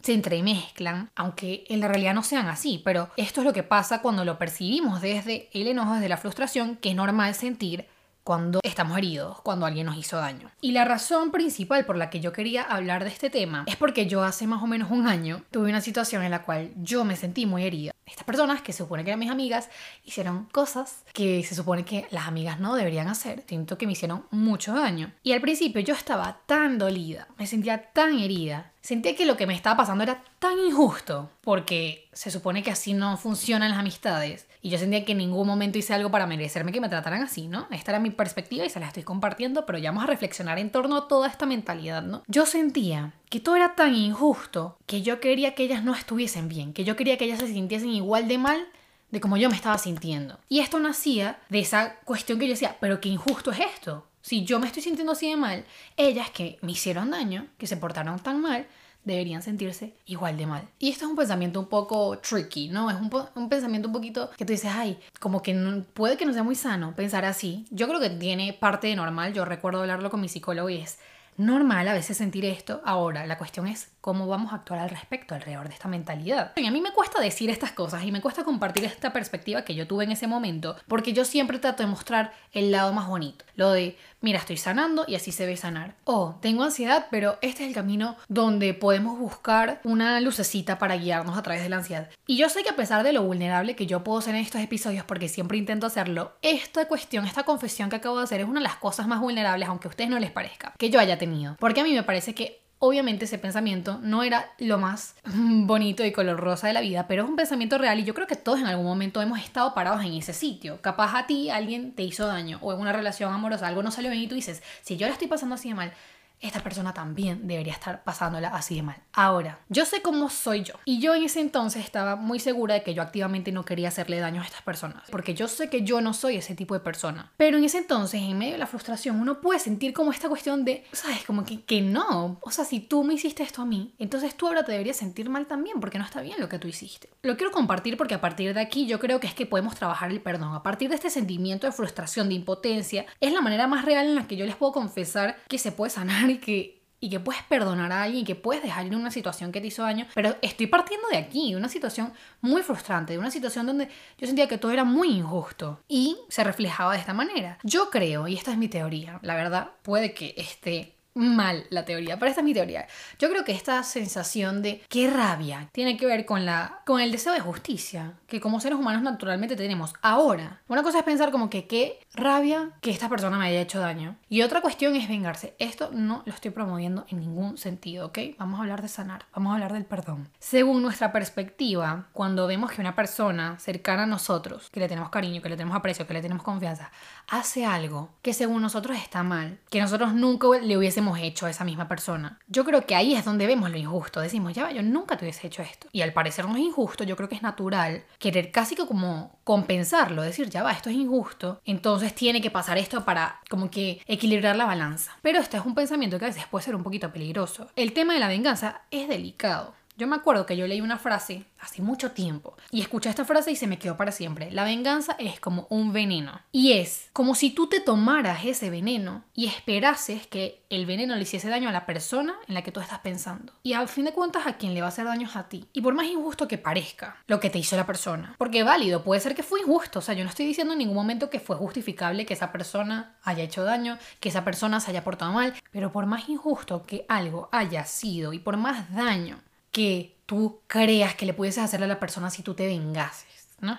se 0.02 0.14
entremezclan, 0.14 1.10
aunque 1.16 1.66
en 1.70 1.80
la 1.80 1.88
realidad 1.88 2.14
no 2.14 2.24
sean 2.24 2.48
así, 2.48 2.82
pero 2.84 3.10
esto 3.18 3.42
es 3.42 3.46
lo 3.46 3.54
que 3.54 3.64
pasa 3.64 4.02
cuando 4.02 4.26
lo 4.26 4.38
percibimos 4.38 5.02
desde 5.02 5.50
el 5.54 5.68
enojo, 5.68 5.96
desde 5.96 6.10
la 6.10 6.18
frustración, 6.18 6.76
que 6.78 6.90
es 6.90 6.96
normal 6.96 7.34
sentir 7.34 7.88
cuando 8.28 8.60
estamos 8.62 8.98
heridos, 8.98 9.40
cuando 9.40 9.66
alguien 9.66 9.86
nos 9.86 9.96
hizo 9.96 10.18
daño. 10.18 10.52
Y 10.60 10.74
la 10.74 10.84
razón 10.84 11.32
principal 11.32 11.86
por 11.86 11.96
la 11.96 12.10
que 12.10 12.20
yo 12.20 12.34
quería 12.34 12.62
hablar 12.62 13.06
de 13.06 13.10
este 13.10 13.30
tema 13.30 13.64
es 13.68 13.78
porque 13.78 14.06
yo 14.06 14.22
hace 14.22 14.48
más 14.48 14.62
o 14.62 14.68
menos 14.68 14.92
un 14.92 15.08
año 15.08 15.44
tuve 15.50 15.70
una 15.70 15.80
situación 15.80 16.24
en 16.24 16.32
la 16.32 16.44
cual 16.44 16.72
yo 16.76 17.06
me 17.06 17.16
sentí 17.16 17.46
muy 17.46 17.64
herida. 17.64 17.94
Estas 18.06 18.26
personas, 18.26 18.62
que 18.62 18.74
se 18.74 18.80
supone 18.80 19.06
que 19.06 19.12
eran 19.12 19.20
mis 19.22 19.32
amigas, 19.32 19.70
hicieron 20.04 20.44
cosas 20.52 21.06
que 21.14 21.42
se 21.44 21.56
supone 21.56 21.86
que 21.86 22.06
las 22.12 22.28
amigas 22.28 22.60
no 22.60 22.76
deberían 22.76 23.08
hacer. 23.08 23.46
Siento 23.48 23.78
que 23.78 23.86
me 23.86 23.94
hicieron 23.94 24.26
mucho 24.30 24.74
daño. 24.74 25.14
Y 25.24 25.32
al 25.32 25.40
principio 25.40 25.80
yo 25.80 25.94
estaba 25.94 26.42
tan 26.48 26.78
dolida, 26.78 27.30
me 27.38 27.48
sentía 27.48 27.94
tan 27.94 28.20
herida, 28.20 28.74
sentía 28.82 29.16
que 29.16 29.26
lo 29.26 29.38
que 29.38 29.48
me 29.48 29.54
estaba 29.54 29.78
pasando 29.78 30.04
era 30.04 30.24
tan 30.40 30.58
injusto, 30.60 31.30
porque 31.42 32.08
se 32.14 32.32
supone 32.32 32.64
que 32.64 32.72
así 32.72 32.94
no 32.94 33.18
funcionan 33.18 33.72
las 33.72 33.80
amistades. 33.80 34.48
Y 34.62 34.70
yo 34.70 34.78
sentía 34.78 35.06
que 35.06 35.12
en 35.12 35.20
ningún 35.20 35.48
momento 35.48 35.78
hice 35.78 35.94
algo 35.94 36.12
para 36.12 36.28
merecerme 36.28 36.72
que 36.72 36.82
me 36.82 36.90
trataran 36.90 37.22
así, 37.22 37.48
¿no? 37.48 37.68
Esta 37.72 37.92
era 37.92 38.00
mi 38.00 38.10
perspectiva 38.10 38.66
y 38.66 38.70
se 38.70 38.80
la 38.80 38.88
estoy 38.88 39.04
compartiendo, 39.04 39.66
pero 39.66 39.78
ya 39.78 39.92
vamos 39.92 40.04
a 40.06 40.08
reflexionar 40.08 40.60
en 40.60 40.72
torno 40.72 40.98
a 40.98 41.08
toda 41.08 41.28
esta 41.28 41.46
mentalidad, 41.46 42.02
¿no? 42.04 42.24
Yo 42.28 42.46
sentía 42.46 43.14
que 43.30 43.40
todo 43.40 43.56
era 43.56 43.76
tan 43.76 43.96
injusto 43.96 44.78
que 44.86 45.02
yo 45.02 45.20
quería 45.20 45.56
que 45.56 45.64
ellas 45.64 45.84
no 45.84 45.94
estuviesen 45.94 46.50
bien, 46.50 46.74
que 46.74 46.84
yo 46.84 46.96
quería 46.96 47.18
que 47.18 47.26
ellas 47.26 47.40
se 47.40 47.48
sintiesen 47.48 47.90
igual 47.90 48.28
de 48.28 48.38
mal 48.38 48.68
de 49.12 49.22
como 49.22 49.38
yo 49.38 49.50
me 49.50 49.56
estaba 49.56 49.78
sintiendo. 49.78 50.40
Y 50.50 50.60
esto 50.60 50.80
nacía 50.80 51.40
de 51.50 51.60
esa 51.60 51.96
cuestión 52.04 52.40
que 52.40 52.48
yo 52.48 52.54
decía, 52.54 52.78
pero 52.80 53.00
qué 53.00 53.10
injusto 53.10 53.52
es 53.52 53.60
esto. 53.60 54.06
Si 54.28 54.44
yo 54.44 54.60
me 54.60 54.68
estoy 54.68 54.84
sintiendo 54.84 55.14
así 55.14 55.30
de 55.30 55.38
mal, 55.38 55.64
ellas 55.96 56.30
que 56.32 56.60
me 56.62 56.74
hicieron 56.74 57.12
daño, 57.12 57.48
que 57.58 57.66
se 57.66 57.78
portaron 57.78 58.20
tan 58.20 58.42
mal, 58.42 58.68
deberían 59.06 59.42
sentirse 59.42 59.94
igual 60.06 60.36
de 60.36 60.46
mal. 60.46 60.68
Y 60.80 60.90
esto 60.90 61.06
es 61.06 61.12
un 61.12 61.16
pensamiento 61.16 61.62
un 61.62 61.68
poco 61.68 62.18
tricky, 62.18 62.68
¿no? 62.68 62.92
Es 62.92 62.98
un, 62.98 63.48
pensamiento 63.48 63.88
un 63.88 63.94
poquito 63.94 64.30
que 64.32 64.44
tú 64.44 64.52
dices, 64.52 64.72
ay, 64.76 65.00
como 65.22 65.42
que 65.42 65.56
puede 65.94 66.18
que 66.18 66.26
no 66.26 66.34
sea 66.34 66.44
muy 66.44 66.56
sano 66.56 66.94
pensar 66.94 67.24
así. 67.24 67.68
Yo 67.70 67.88
creo 67.88 68.02
que 68.02 68.10
tiene 68.10 68.52
parte 68.52 68.88
de 68.88 68.98
normal. 68.98 69.32
Yo 69.32 69.46
recuerdo 69.46 69.80
hablarlo 69.80 70.10
con 70.10 70.20
mi 70.20 70.28
psicólogo 70.28 70.70
y 70.70 70.80
es 70.80 71.00
normal 71.38 71.88
a 71.88 71.94
veces 71.94 72.18
sentir 72.18 72.44
esto. 72.44 72.82
Ahora, 72.84 73.26
la 73.28 73.38
cuestión 73.38 73.66
es 73.66 73.92
cómo 74.08 74.26
vamos 74.26 74.54
a 74.54 74.56
actuar 74.56 74.80
al 74.80 74.90
respecto 74.90 75.36
alrededor 75.36 75.68
de 75.68 75.74
esta 75.74 75.90
mentalidad. 75.90 76.54
A 76.56 76.72
mí 76.72 76.80
me 76.80 76.94
cuesta 76.94 77.20
decir 77.20 77.50
estas 77.50 77.74
cosas 77.74 78.06
y 78.06 78.12
me 78.14 78.22
cuesta 78.22 78.46
compartir 78.46 78.86
esta 78.86 79.12
perspectiva 79.12 79.64
que 79.64 79.76
yo 79.76 79.86
tuve 79.86 80.06
en 80.06 80.14
ese 80.14 80.28
momento, 80.28 80.78
porque 80.88 81.12
yo 81.12 81.26
siempre 81.26 81.60
trato 81.60 81.84
de 81.84 81.90
mostrar 81.90 82.32
el 82.54 82.72
lado 82.72 82.94
más 82.94 83.10
bonito, 83.10 83.44
lo 83.56 83.72
de, 83.72 83.98
mira, 84.22 84.40
estoy 84.40 84.56
sanando 84.56 85.04
y 85.10 85.16
así 85.16 85.34
se 85.34 85.46
ve 85.46 85.58
sanar. 85.58 85.96
O 86.06 86.38
tengo 86.42 86.64
ansiedad, 86.64 87.08
pero 87.12 87.38
este 87.42 87.64
es 87.64 87.68
el 87.68 87.76
camino 87.76 88.16
donde 88.30 88.74
podemos 88.74 89.20
buscar 89.20 89.82
una 89.84 90.22
lucecita 90.22 90.80
para 90.80 90.96
guiarnos 90.96 91.38
a 91.38 91.44
través 91.44 91.62
de 91.62 91.68
la 91.68 91.76
ansiedad. 91.76 92.10
Y 92.28 92.38
yo 92.38 92.48
sé 92.48 92.64
que 92.64 92.70
a 92.70 92.78
pesar 92.78 93.04
de 93.04 93.12
lo 93.12 93.24
vulnerable 93.24 93.76
que 93.76 93.88
yo 93.88 94.06
puedo 94.06 94.22
ser 94.22 94.36
en 94.36 94.42
estos 94.42 94.62
episodios, 94.62 95.04
porque 95.04 95.28
siempre 95.28 95.58
intento 95.58 95.86
hacerlo, 95.86 96.32
esta 96.42 96.88
cuestión, 96.88 97.26
esta 97.26 97.44
confesión 97.44 97.90
que 97.90 97.98
acabo 97.98 98.20
de 98.20 98.24
hacer 98.24 98.40
es 98.40 98.48
una 98.48 98.62
de 98.62 98.68
las 98.68 98.78
cosas 98.78 99.06
más 99.06 99.20
vulnerables, 99.20 99.68
aunque 99.68 99.90
a 99.90 99.92
ustedes 99.92 100.10
no 100.10 100.18
les 100.18 100.32
parezca, 100.32 100.72
que 100.78 100.90
yo 100.90 100.98
haya 100.98 101.18
tenido. 101.18 101.58
Porque 101.60 101.82
a 101.82 101.84
mí 101.84 101.94
me 101.94 102.04
parece 102.04 102.34
que 102.34 102.67
Obviamente 102.80 103.26
ese 103.26 103.40
pensamiento 103.40 104.00
no 104.04 104.22
era 104.22 104.52
lo 104.60 104.78
más 104.78 105.16
bonito 105.26 106.06
y 106.06 106.12
color 106.12 106.40
rosa 106.40 106.68
de 106.68 106.74
la 106.74 106.82
vida, 106.82 107.08
pero 107.08 107.24
es 107.24 107.30
un 107.30 107.36
pensamiento 107.36 107.80
real 107.80 108.00
y 108.00 108.04
yo 108.04 108.14
creo 108.14 108.28
que 108.28 108.36
todos 108.36 108.60
en 108.60 108.68
algún 108.68 108.86
momento 108.86 109.22
hemos 109.22 109.40
estado 109.40 109.74
parados 109.74 110.04
en 110.04 110.14
ese 110.14 110.34
sitio. 110.34 110.80
Capaz 110.82 111.16
a 111.16 111.26
ti 111.26 111.50
alguien 111.50 111.94
te 111.94 112.04
hizo 112.04 112.28
daño 112.28 112.60
o 112.62 112.74
en 112.74 112.80
una 112.80 112.94
relación 112.94 113.34
amorosa 113.34 113.68
algo 113.68 113.82
no 113.82 113.90
salió 113.90 114.12
bien 114.12 114.24
y 114.24 114.28
tú 114.28 114.36
dices, 114.36 114.62
si 114.84 114.96
yo 114.96 115.08
la 115.08 115.14
estoy 115.14 115.28
pasando 115.28 115.56
así 115.56 115.70
de 115.70 115.76
mal, 115.76 115.94
esta 116.40 116.62
persona 116.62 116.94
también 116.94 117.48
debería 117.48 117.74
estar 117.74 118.04
pasándola 118.04 118.50
así 118.50 118.76
de 118.76 118.84
mal. 118.84 118.98
Ahora, 119.14 119.60
yo 119.70 119.86
sé 119.86 120.02
cómo 120.02 120.30
soy 120.30 120.64
yo. 120.64 120.76
Y 120.86 121.00
yo 121.00 121.16
en 121.16 121.24
ese 121.24 121.40
entonces 121.40 121.84
estaba 121.84 122.16
muy 122.16 122.40
segura 122.40 122.76
de 122.76 122.84
que 122.84 122.94
yo 122.94 123.02
activamente 123.02 123.52
no 123.52 123.66
quería 123.66 123.88
hacerle 123.88 124.20
daño 124.20 124.42
a 124.42 124.46
estas 124.46 124.62
personas. 124.62 125.04
Porque 125.10 125.34
yo 125.34 125.48
sé 125.48 125.70
que 125.70 125.82
yo 125.82 126.02
no 126.02 126.14
soy 126.14 126.38
ese 126.38 126.56
tipo 126.56 126.74
de 126.74 126.80
persona. 126.80 127.32
Pero 127.38 127.58
en 127.58 127.64
ese 127.64 127.80
entonces, 127.80 128.22
en 128.22 128.38
medio 128.38 128.54
de 128.54 128.60
la 128.60 128.68
frustración, 128.68 129.20
uno 129.20 129.42
puede 129.42 129.60
sentir 129.60 129.94
como 129.94 130.12
esta 130.12 130.30
cuestión 130.30 130.64
de, 130.64 130.86
¿sabes? 130.92 131.24
Como 131.26 131.44
que, 131.44 131.64
que 131.64 131.82
no. 131.82 132.40
O 132.42 132.52
sea, 132.52 132.66
si 132.66 132.80
tú 132.80 133.04
me 133.04 133.16
hiciste 133.16 133.44
esto 133.44 133.64
a 133.64 133.66
mí, 133.66 133.96
entonces 133.98 134.36
tú 134.36 134.48
ahora 134.48 134.64
te 134.64 134.72
deberías 134.72 134.98
sentir 134.98 135.30
mal 135.30 135.48
también 135.48 135.80
porque 135.80 135.98
no 135.98 136.06
está 136.06 136.22
bien 136.22 136.40
lo 136.40 136.50
que 136.50 136.60
tú 136.60 136.68
hiciste. 136.68 137.10
Lo 137.24 137.36
quiero 137.36 137.52
compartir 137.52 137.98
porque 137.98 138.14
a 138.14 138.22
partir 138.22 138.54
de 138.54 138.62
aquí 138.62 138.86
yo 138.86 139.00
creo 139.00 139.20
que 139.20 139.28
es 139.28 139.34
que 139.34 139.46
podemos 139.46 139.76
trabajar 139.76 140.12
el 140.12 140.22
perdón. 140.22 140.54
A 140.54 140.64
partir 140.64 140.90
de 140.90 140.96
este 140.96 141.10
sentimiento 141.10 141.66
de 141.66 141.74
frustración, 141.74 142.30
de 142.30 142.36
impotencia, 142.36 143.06
es 143.20 143.34
la 143.34 143.42
manera 143.42 143.68
más 143.68 143.86
real 143.86 144.06
en 144.06 144.16
la 144.16 144.28
que 144.28 144.38
yo 144.38 144.46
les 144.46 144.56
puedo 144.56 144.72
confesar 144.72 145.38
que 145.48 145.58
se 145.58 145.72
puede 145.72 145.90
sanar 145.90 146.27
y 146.30 146.38
que, 146.38 146.84
y 147.00 147.10
que 147.10 147.20
puedes 147.20 147.44
perdonar 147.44 147.92
a 147.92 148.04
alguien 148.04 148.24
y 148.24 148.26
que 148.26 148.36
puedes 148.36 148.64
dejar 148.64 148.86
en 148.86 148.96
una 148.96 149.12
situación 149.12 149.52
que 149.52 149.62
te 149.62 149.68
hizo 149.68 149.84
daño. 149.84 150.08
Pero 150.14 150.36
estoy 150.42 150.68
partiendo 150.68 151.08
de 151.10 151.18
aquí, 151.18 151.52
de 151.52 151.58
una 151.58 151.70
situación 151.70 152.14
muy 152.42 152.64
frustrante, 152.64 153.14
de 153.14 153.20
una 153.20 153.32
situación 153.32 153.66
donde 153.66 153.90
yo 154.18 154.28
sentía 154.28 154.48
que 154.48 154.58
todo 154.58 154.72
era 154.72 154.84
muy 154.84 155.10
injusto 155.10 155.82
y 155.88 156.18
se 156.30 156.44
reflejaba 156.44 156.94
de 156.94 157.00
esta 157.00 157.14
manera. 157.14 157.60
Yo 157.64 157.90
creo, 157.90 158.28
y 158.28 158.36
esta 158.36 158.52
es 158.52 158.58
mi 158.58 158.68
teoría, 158.68 159.20
la 159.22 159.36
verdad 159.36 159.72
puede 159.84 160.14
que 160.14 160.34
esté 160.38 160.97
mal 161.18 161.66
la 161.70 161.86
teoría, 161.86 162.18
pero 162.18 162.30
esta 162.30 162.42
es 162.42 162.46
mi 162.46 162.54
teoría. 162.54 162.88
Yo 163.20 163.30
creo 163.30 163.44
que 163.44 163.52
esta 163.52 163.84
sensación 163.84 164.62
de 164.62 164.84
qué 164.90 165.10
rabia 165.10 165.70
tiene 165.72 165.98
que 165.98 166.06
ver 166.06 166.26
con, 166.26 166.46
la, 166.46 166.82
con 166.86 167.02
el 167.02 167.12
deseo 167.12 167.34
de 167.34 167.40
justicia 167.40 168.14
que 168.28 168.42
como 168.42 168.60
seres 168.60 168.78
humanos 168.78 169.02
naturalmente 169.02 169.56
tenemos. 169.56 169.94
Ahora, 170.02 170.62
una 170.68 170.84
cosa 170.84 171.00
es 171.00 171.04
pensar 171.04 171.32
como 171.32 171.50
que 171.50 171.68
qué 171.68 172.00
rabia 172.14 172.72
que 172.82 172.92
esta 172.92 173.10
persona 173.10 173.38
me 173.38 173.48
haya 173.48 173.62
hecho 173.62 173.80
daño. 173.80 174.16
Y 174.30 174.42
otra 174.42 174.62
cuestión 174.62 174.96
es 174.96 175.08
vengarse. 175.08 175.56
Esto 175.60 175.90
no 175.94 176.24
lo 176.26 176.34
estoy 176.34 176.52
promoviendo 176.52 177.06
en 177.10 177.20
ningún 177.20 177.58
sentido, 177.58 178.08
¿ok? 178.08 178.20
Vamos 178.38 178.60
a 178.60 178.64
hablar 178.64 178.82
de 178.82 178.88
sanar, 178.88 179.26
vamos 179.34 179.52
a 179.52 179.54
hablar 179.56 179.74
del 179.74 179.86
perdón. 179.86 180.30
Según 180.40 180.82
nuestra 180.82 181.12
perspectiva, 181.12 182.08
cuando 182.14 182.48
vemos 182.48 182.72
que 182.72 182.82
una 182.82 182.96
persona 182.96 183.58
cercana 183.60 184.04
a 184.04 184.08
nosotros, 184.08 184.70
que 184.72 184.80
le 184.80 184.88
tenemos 184.88 185.10
cariño, 185.10 185.42
que 185.42 185.50
le 185.50 185.56
tenemos 185.56 185.78
aprecio, 185.78 186.06
que 186.08 186.14
le 186.14 186.22
tenemos 186.22 186.44
confianza, 186.44 186.92
hace 187.28 187.66
algo 187.66 188.10
que 188.22 188.34
según 188.34 188.62
nosotros 188.62 188.98
está 188.98 189.24
mal, 189.24 189.60
que 189.70 189.82
nosotros 189.82 190.14
nunca 190.14 190.48
le 190.62 190.78
hubiésemos 190.78 191.07
hecho 191.16 191.46
a 191.46 191.50
esa 191.50 191.64
misma 191.64 191.88
persona, 191.88 192.40
yo 192.48 192.66
creo 192.66 192.86
que 192.86 192.96
ahí 192.96 193.16
es 193.16 193.24
donde 193.24 193.48
vemos 193.48 193.70
lo 193.70 193.78
injusto. 193.78 194.20
Decimos, 194.20 194.54
ya 194.54 194.64
va, 194.64 194.72
yo 194.72 194.82
nunca 194.82 195.18
te 195.18 195.26
hubiese 195.26 195.48
hecho 195.48 195.62
esto. 195.62 195.88
Y 195.92 196.02
al 196.02 196.14
parecer 196.14 196.46
no 196.46 196.56
es 196.56 196.64
injusto, 196.64 197.04
yo 197.04 197.16
creo 197.16 197.30
que 197.30 197.36
es 197.36 197.42
natural 197.42 198.04
querer 198.20 198.52
casi 198.52 198.76
que 198.76 198.86
como 198.86 199.40
compensarlo, 199.44 200.22
decir, 200.22 200.50
ya 200.50 200.64
va, 200.64 200.72
esto 200.72 200.90
es 200.90 200.96
injusto, 200.96 201.62
entonces 201.66 202.14
tiene 202.14 202.42
que 202.42 202.52
pasar 202.52 202.78
esto 202.78 203.06
para 203.06 203.40
como 203.50 203.70
que 203.70 204.02
equilibrar 204.08 204.56
la 204.56 204.66
balanza. 204.66 205.18
Pero 205.22 205.40
este 205.40 205.58
es 205.58 205.66
un 205.66 205.76
pensamiento 205.76 206.20
que 206.20 206.26
a 206.26 206.30
veces 206.30 206.46
puede 206.48 206.66
ser 206.66 206.76
un 206.76 206.84
poquito 206.84 207.12
peligroso. 207.14 207.70
El 207.76 207.94
tema 207.94 208.14
de 208.14 208.20
la 208.20 208.28
venganza 208.28 208.82
es 208.92 209.08
delicado. 209.08 209.74
Yo 209.98 210.06
me 210.06 210.16
acuerdo 210.16 210.46
que 210.46 210.56
yo 210.56 210.68
leí 210.68 210.80
una 210.80 211.00
frase 211.00 211.46
hace 211.60 211.82
mucho 211.82 212.12
tiempo 212.12 212.56
y 212.70 212.82
escuché 212.82 213.10
esta 213.10 213.26
frase 213.26 213.52
y 213.52 213.56
se 213.56 213.66
me 213.66 213.80
quedó 213.80 213.98
para 213.98 214.12
siempre. 214.12 214.52
La 214.52 214.64
venganza 214.64 215.16
es 215.18 215.40
como 215.40 215.66
un 215.72 215.92
veneno 215.92 216.40
y 216.52 216.74
es 216.74 217.10
como 217.14 217.34
si 217.34 217.50
tú 217.50 217.66
te 217.66 217.80
tomaras 217.80 218.46
ese 218.46 218.70
veneno 218.70 219.24
y 219.34 219.48
esperases 219.48 220.28
que 220.28 220.64
el 220.70 220.86
veneno 220.86 221.16
le 221.16 221.24
hiciese 221.24 221.50
daño 221.50 221.68
a 221.68 221.72
la 221.72 221.88
persona 221.88 222.36
en 222.48 222.54
la 222.54 222.62
que 222.62 222.72
tú 222.72 222.80
estás 222.80 223.00
pensando. 223.00 223.54
Y 223.64 223.74
al 223.74 223.88
fin 223.88 224.06
de 224.06 224.14
cuentas 224.14 224.46
a 224.46 224.58
quien 224.58 224.76
le 224.76 224.82
va 224.82 224.86
a 224.86 224.90
hacer 224.90 225.06
daño 225.06 225.28
es 225.28 225.36
a 225.36 225.50
ti. 225.50 225.66
Y 225.74 225.82
por 225.82 225.96
más 225.96 226.06
injusto 226.06 226.48
que 226.48 226.60
parezca 226.60 227.18
lo 227.26 227.40
que 227.40 227.50
te 227.50 227.58
hizo 227.58 227.76
la 227.76 227.88
persona, 227.88 228.36
porque 228.38 228.62
válido, 228.62 229.04
puede 229.04 229.20
ser 229.20 229.34
que 229.34 229.42
fue 229.42 229.62
injusto, 229.62 229.98
o 229.98 230.02
sea, 230.04 230.14
yo 230.14 230.24
no 230.24 230.30
estoy 230.30 230.46
diciendo 230.46 230.74
en 230.74 230.80
ningún 230.80 230.96
momento 230.96 231.32
que 231.32 231.40
fue 231.40 231.56
justificable 231.56 232.28
que 232.28 232.36
esa 232.36 232.52
persona 232.52 233.16
haya 233.24 233.44
hecho 233.44 233.64
daño, 233.64 233.98
que 234.20 234.30
esa 234.30 234.44
persona 234.44 234.80
se 234.80 234.92
haya 234.92 235.04
portado 235.04 235.34
mal, 235.34 235.56
pero 235.72 235.92
por 235.92 236.06
más 236.06 236.30
injusto 236.30 236.86
que 236.86 237.04
algo 237.10 237.50
haya 237.52 237.84
sido 237.86 238.34
y 238.34 238.38
por 238.38 238.58
más 238.58 238.94
daño 238.94 239.40
que 239.78 240.18
tú 240.26 240.62
creas 240.66 241.14
que 241.14 241.28
le 241.28 241.36
pudieses 241.36 241.64
hacerle 241.64 241.86
a 241.86 241.90
la 241.90 242.00
persona 242.00 242.32
si 242.32 242.42
tú 242.42 242.56
te 242.56 242.66
vengases, 242.66 243.48
¿no? 243.60 243.78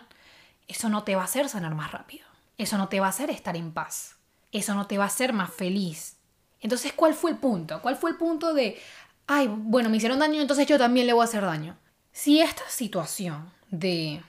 Eso 0.68 0.88
no 0.88 1.02
te 1.02 1.16
va 1.16 1.22
a 1.22 1.24
hacer 1.24 1.48
sanar 1.48 1.74
más 1.74 1.90
rápido. 1.90 2.24
Eso 2.56 2.78
no 2.78 2.88
te 2.88 3.00
va 3.00 3.06
a 3.06 3.08
hacer 3.08 3.30
estar 3.30 3.56
en 3.56 3.72
paz. 3.72 4.14
Eso 4.52 4.76
no 4.76 4.86
te 4.86 4.96
va 4.96 5.04
a 5.04 5.08
hacer 5.08 5.32
más 5.32 5.52
feliz. 5.52 6.16
Entonces, 6.60 6.92
¿cuál 6.92 7.14
fue 7.14 7.32
el 7.32 7.38
punto? 7.38 7.82
¿Cuál 7.82 7.96
fue 7.96 8.10
el 8.10 8.16
punto 8.16 8.54
de, 8.54 8.80
ay, 9.26 9.48
bueno, 9.48 9.90
me 9.90 9.96
hicieron 9.96 10.20
daño, 10.20 10.40
entonces 10.40 10.68
yo 10.68 10.78
también 10.78 11.08
le 11.08 11.14
voy 11.14 11.22
a 11.22 11.24
hacer 11.24 11.42
daño? 11.44 11.76
Si 12.12 12.40
esta 12.40 12.62
situación 12.68 13.50
de 13.72 14.22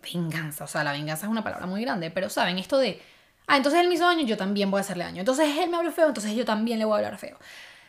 venganza, 0.00 0.62
o 0.62 0.68
sea, 0.68 0.84
la 0.84 0.92
venganza 0.92 1.26
es 1.26 1.32
una 1.32 1.42
palabra 1.42 1.66
muy 1.66 1.82
grande, 1.82 2.12
pero 2.12 2.30
saben, 2.30 2.58
esto 2.58 2.78
de, 2.78 3.02
ah, 3.48 3.56
entonces 3.56 3.80
él 3.80 3.88
me 3.88 3.94
hizo 3.94 4.06
daño, 4.06 4.24
yo 4.24 4.36
también 4.36 4.70
voy 4.70 4.78
a 4.78 4.82
hacerle 4.82 5.02
daño. 5.02 5.20
Entonces 5.20 5.58
él 5.58 5.70
me 5.70 5.76
habló 5.76 5.90
feo, 5.90 6.06
entonces 6.06 6.36
yo 6.36 6.44
también 6.44 6.78
le 6.78 6.84
voy 6.84 6.94
a 6.94 6.96
hablar 6.98 7.18
feo. 7.18 7.36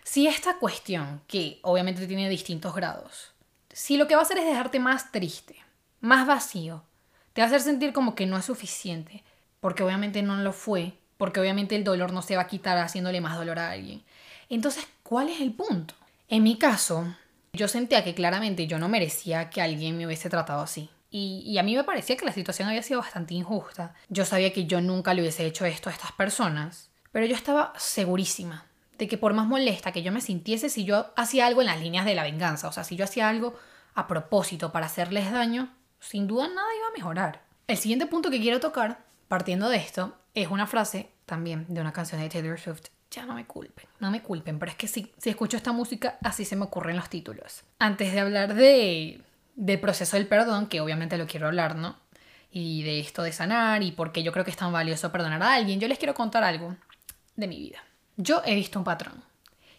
Si 0.09 0.25
esta 0.25 0.57
cuestión, 0.57 1.21
que 1.27 1.59
obviamente 1.63 2.07
tiene 2.07 2.29
distintos 2.29 2.73
grados, 2.73 3.33
si 3.69 3.97
lo 3.97 4.07
que 4.07 4.15
va 4.15 4.21
a 4.21 4.23
hacer 4.23 4.37
es 4.37 4.45
dejarte 4.45 4.79
más 4.79 5.11
triste, 5.11 5.57
más 5.99 6.25
vacío, 6.25 6.81
te 7.33 7.41
va 7.41 7.45
a 7.45 7.47
hacer 7.49 7.59
sentir 7.59 7.91
como 7.91 8.15
que 8.15 8.25
no 8.25 8.37
es 8.37 8.45
suficiente, 8.45 9.25
porque 9.59 9.83
obviamente 9.83 10.21
no 10.21 10.37
lo 10.37 10.53
fue, 10.53 10.93
porque 11.17 11.41
obviamente 11.41 11.75
el 11.75 11.83
dolor 11.83 12.13
no 12.13 12.21
se 12.21 12.37
va 12.37 12.43
a 12.43 12.47
quitar 12.47 12.77
haciéndole 12.77 13.19
más 13.19 13.35
dolor 13.35 13.59
a 13.59 13.71
alguien. 13.71 14.01
Entonces, 14.47 14.87
¿cuál 15.03 15.27
es 15.27 15.41
el 15.41 15.51
punto? 15.51 15.93
En 16.29 16.41
mi 16.41 16.57
caso, 16.57 17.13
yo 17.51 17.67
sentía 17.67 18.05
que 18.05 18.15
claramente 18.15 18.65
yo 18.65 18.79
no 18.79 18.87
merecía 18.87 19.49
que 19.49 19.61
alguien 19.61 19.97
me 19.97 20.05
hubiese 20.05 20.29
tratado 20.29 20.61
así. 20.61 20.89
Y, 21.11 21.57
a 21.57 21.63
mí 21.63 21.75
me 21.75 21.83
parecía 21.83 22.15
que 22.15 22.25
la 22.25 22.31
situación 22.31 22.69
había 22.69 22.81
sido 22.81 23.01
bastante 23.01 23.33
injusta. 23.33 23.93
Yo 24.07 24.23
sabía 24.23 24.53
que 24.53 24.67
yo 24.67 24.79
nunca 24.79 25.13
le 25.13 25.19
hubiese 25.19 25.45
hecho 25.45 25.65
esto 25.65 25.89
a 25.89 25.93
estas 25.93 26.13
personas, 26.13 26.91
pero 27.11 27.25
yo 27.25 27.35
estaba 27.35 27.73
segurísima 27.75 28.66
de 28.97 29.07
que 29.07 29.17
por 29.17 29.33
más 29.33 29.47
molesta 29.47 29.91
que 29.91 30.03
yo 30.03 30.11
me 30.11 30.21
sintiese 30.21 30.69
si 30.69 30.83
yo 30.85 31.11
hacía 31.15 31.45
algo 31.45 31.61
en 31.61 31.67
las 31.67 31.79
líneas 31.79 32.05
de 32.05 32.15
la 32.15 32.23
venganza, 32.23 32.67
o 32.67 32.71
sea, 32.71 32.83
si 32.83 32.95
yo 32.95 33.03
hacía 33.05 33.29
algo 33.29 33.55
a 33.93 34.07
propósito 34.07 34.71
para 34.71 34.87
hacerles 34.87 35.31
daño, 35.31 35.73
sin 35.99 36.27
duda 36.27 36.47
nada 36.47 36.67
iba 36.77 36.87
a 36.87 36.97
mejorar. 36.97 37.41
El 37.67 37.77
siguiente 37.77 38.05
punto 38.05 38.29
que 38.29 38.39
quiero 38.39 38.59
tocar, 38.59 38.99
partiendo 39.27 39.69
de 39.69 39.77
esto, 39.77 40.15
es 40.33 40.49
una 40.49 40.67
frase 40.67 41.09
también 41.25 41.65
de 41.67 41.81
una 41.81 41.93
canción 41.93 42.21
de 42.21 42.29
Taylor 42.29 42.59
Swift. 42.59 42.85
Ya 43.11 43.25
no 43.25 43.33
me 43.33 43.45
culpen, 43.45 43.87
no 43.99 44.11
me 44.11 44.21
culpen, 44.21 44.59
pero 44.59 44.71
es 44.71 44.77
que 44.77 44.87
si, 44.87 45.11
si 45.17 45.29
escucho 45.29 45.57
esta 45.57 45.71
música, 45.71 46.17
así 46.23 46.45
se 46.45 46.55
me 46.55 46.65
ocurren 46.65 46.95
los 46.95 47.09
títulos. 47.09 47.63
Antes 47.79 48.11
de 48.13 48.19
hablar 48.19 48.53
de, 48.53 49.21
del 49.55 49.79
proceso 49.79 50.17
del 50.17 50.27
perdón, 50.27 50.67
que 50.67 50.81
obviamente 50.81 51.17
lo 51.17 51.25
quiero 51.25 51.47
hablar, 51.47 51.75
¿no? 51.75 51.97
Y 52.51 52.83
de 52.83 52.99
esto 52.99 53.23
de 53.23 53.31
sanar 53.31 53.83
y 53.83 53.91
por 53.91 54.11
qué 54.11 54.23
yo 54.23 54.31
creo 54.31 54.45
que 54.45 54.51
es 54.51 54.57
tan 54.57 54.71
valioso 54.71 55.11
perdonar 55.11 55.41
a 55.43 55.55
alguien, 55.55 55.79
yo 55.79 55.87
les 55.87 55.97
quiero 55.97 56.13
contar 56.13 56.43
algo 56.43 56.75
de 57.35 57.47
mi 57.47 57.57
vida. 57.57 57.79
Yo 58.19 58.41
he 58.45 58.55
visto 58.55 58.79
un 58.79 58.86
patrón. 58.86 59.24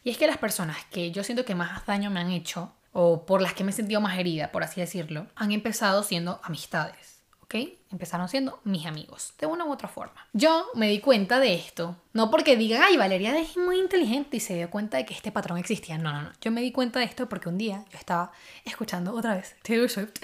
Y 0.04 0.10
es 0.10 0.16
que 0.16 0.28
las 0.28 0.38
personas 0.38 0.76
que 0.92 1.10
yo 1.10 1.24
siento 1.24 1.44
que 1.44 1.56
más 1.56 1.84
daño 1.86 2.08
me 2.08 2.20
han 2.20 2.30
hecho 2.30 2.72
o 2.92 3.26
por 3.26 3.42
las 3.42 3.52
que 3.52 3.64
me 3.64 3.70
he 3.70 3.74
sentido 3.74 4.00
más 4.00 4.16
herida, 4.16 4.52
por 4.52 4.62
así 4.62 4.80
decirlo, 4.80 5.26
han 5.34 5.50
empezado 5.50 6.04
siendo 6.04 6.40
amistades, 6.44 7.18
¿ok? 7.40 7.56
Empezaron 7.90 8.28
siendo 8.28 8.60
mis 8.62 8.86
amigos, 8.86 9.34
de 9.40 9.46
una 9.46 9.64
u 9.64 9.72
otra 9.72 9.88
forma. 9.88 10.26
Yo 10.32 10.66
me 10.74 10.88
di 10.88 11.00
cuenta 11.00 11.40
de 11.40 11.54
esto, 11.54 11.96
no 12.12 12.30
porque 12.30 12.56
digan, 12.56 12.80
ay, 12.82 12.96
Valeria 12.96 13.36
es 13.38 13.56
muy 13.56 13.80
inteligente 13.80 14.36
y 14.36 14.40
se 14.40 14.54
dio 14.54 14.70
cuenta 14.70 14.98
de 14.98 15.04
que 15.04 15.14
este 15.14 15.32
patrón 15.32 15.58
existía, 15.58 15.98
no, 15.98 16.12
no, 16.12 16.22
no. 16.22 16.32
Yo 16.40 16.52
me 16.52 16.60
di 16.60 16.70
cuenta 16.70 17.00
de 17.00 17.06
esto 17.06 17.28
porque 17.28 17.48
un 17.48 17.58
día 17.58 17.84
yo 17.90 17.98
estaba 17.98 18.30
escuchando 18.64 19.14
otra 19.14 19.34
vez 19.34 19.56
Taylor 19.62 19.90
Swift. 19.90 20.12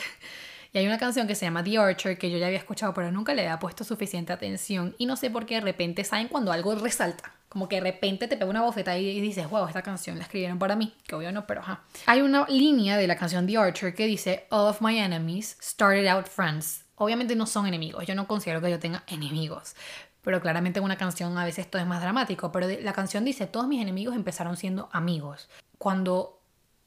Y 0.72 0.78
hay 0.78 0.86
una 0.88 0.98
canción 0.98 1.28
que 1.28 1.36
se 1.36 1.46
llama 1.46 1.62
The 1.62 1.78
Archer 1.78 2.18
que 2.18 2.32
yo 2.32 2.36
ya 2.36 2.46
había 2.46 2.58
escuchado, 2.58 2.92
pero 2.94 3.12
nunca 3.12 3.32
le 3.32 3.42
había 3.42 3.60
puesto 3.60 3.84
suficiente 3.84 4.32
atención. 4.32 4.96
Y 4.98 5.06
no 5.06 5.14
sé 5.14 5.30
por 5.30 5.46
qué 5.46 5.54
de 5.54 5.60
repente 5.60 6.02
saben 6.02 6.26
cuando 6.26 6.50
algo 6.50 6.74
resalta. 6.74 7.32
Como 7.54 7.68
que 7.68 7.76
de 7.76 7.82
repente 7.82 8.26
te 8.26 8.36
pega 8.36 8.50
una 8.50 8.62
bofeta 8.62 8.98
y 8.98 9.20
dices, 9.20 9.48
wow, 9.48 9.68
esta 9.68 9.80
canción 9.80 10.18
la 10.18 10.24
escribieron 10.24 10.58
para 10.58 10.74
mí. 10.74 10.92
Que 11.06 11.14
obvio 11.14 11.30
no, 11.30 11.46
pero 11.46 11.60
ajá. 11.60 11.84
Hay 12.06 12.20
una 12.20 12.46
línea 12.48 12.96
de 12.96 13.06
la 13.06 13.14
canción 13.14 13.46
The 13.46 13.56
Archer 13.56 13.94
que 13.94 14.08
dice, 14.08 14.48
All 14.50 14.66
of 14.66 14.80
my 14.80 14.98
enemies 14.98 15.56
started 15.62 16.04
out 16.08 16.26
friends. 16.26 16.84
Obviamente 16.96 17.36
no 17.36 17.46
son 17.46 17.68
enemigos. 17.68 18.04
Yo 18.06 18.16
no 18.16 18.26
considero 18.26 18.60
que 18.60 18.72
yo 18.72 18.80
tenga 18.80 19.04
enemigos. 19.06 19.76
Pero 20.22 20.40
claramente 20.40 20.80
en 20.80 20.84
una 20.84 20.98
canción 20.98 21.38
a 21.38 21.44
veces 21.44 21.70
todo 21.70 21.80
es 21.80 21.86
más 21.86 22.02
dramático. 22.02 22.50
Pero 22.50 22.66
la 22.66 22.92
canción 22.92 23.24
dice, 23.24 23.46
todos 23.46 23.68
mis 23.68 23.80
enemigos 23.80 24.16
empezaron 24.16 24.56
siendo 24.56 24.88
amigos. 24.90 25.48
Cuando 25.78 26.40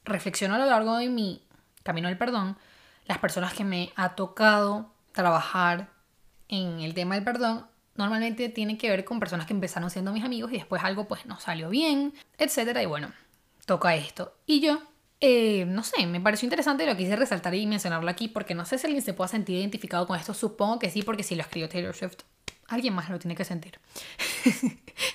reflexiono 0.04 0.56
a 0.56 0.58
lo 0.58 0.66
largo 0.66 0.98
de 0.98 1.08
mi 1.08 1.48
camino 1.82 2.08
del 2.08 2.18
perdón, 2.18 2.58
las 3.06 3.16
personas 3.16 3.54
que 3.54 3.64
me 3.64 3.90
ha 3.96 4.16
tocado 4.16 4.92
trabajar 5.12 5.88
en 6.48 6.80
el 6.80 6.92
tema 6.92 7.14
del 7.14 7.24
perdón 7.24 7.66
normalmente 7.98 8.48
tiene 8.48 8.78
que 8.78 8.88
ver 8.88 9.04
con 9.04 9.20
personas 9.20 9.46
que 9.46 9.52
empezaron 9.52 9.90
siendo 9.90 10.12
mis 10.12 10.24
amigos 10.24 10.52
y 10.52 10.56
después 10.56 10.82
algo 10.82 11.06
pues 11.06 11.26
no 11.26 11.38
salió 11.40 11.68
bien, 11.68 12.14
etcétera, 12.38 12.82
y 12.82 12.86
bueno, 12.86 13.12
toca 13.66 13.94
esto. 13.94 14.32
Y 14.46 14.60
yo, 14.60 14.80
eh, 15.20 15.64
no 15.66 15.82
sé, 15.82 16.06
me 16.06 16.20
pareció 16.20 16.46
interesante 16.46 16.86
lo 16.86 16.96
quise 16.96 17.16
resaltar 17.16 17.54
y 17.54 17.66
mencionarlo 17.66 18.08
aquí 18.08 18.28
porque 18.28 18.54
no 18.54 18.64
sé 18.64 18.78
si 18.78 18.86
alguien 18.86 19.02
se 19.02 19.14
pueda 19.14 19.28
sentir 19.28 19.58
identificado 19.58 20.06
con 20.06 20.18
esto, 20.18 20.32
supongo 20.32 20.78
que 20.78 20.90
sí, 20.90 21.02
porque 21.02 21.24
si 21.24 21.34
lo 21.34 21.42
escribió 21.42 21.68
Taylor 21.68 21.94
Swift, 21.94 22.22
alguien 22.68 22.94
más 22.94 23.08
lo 23.10 23.18
tiene 23.18 23.34
que 23.34 23.44
sentir. 23.44 23.80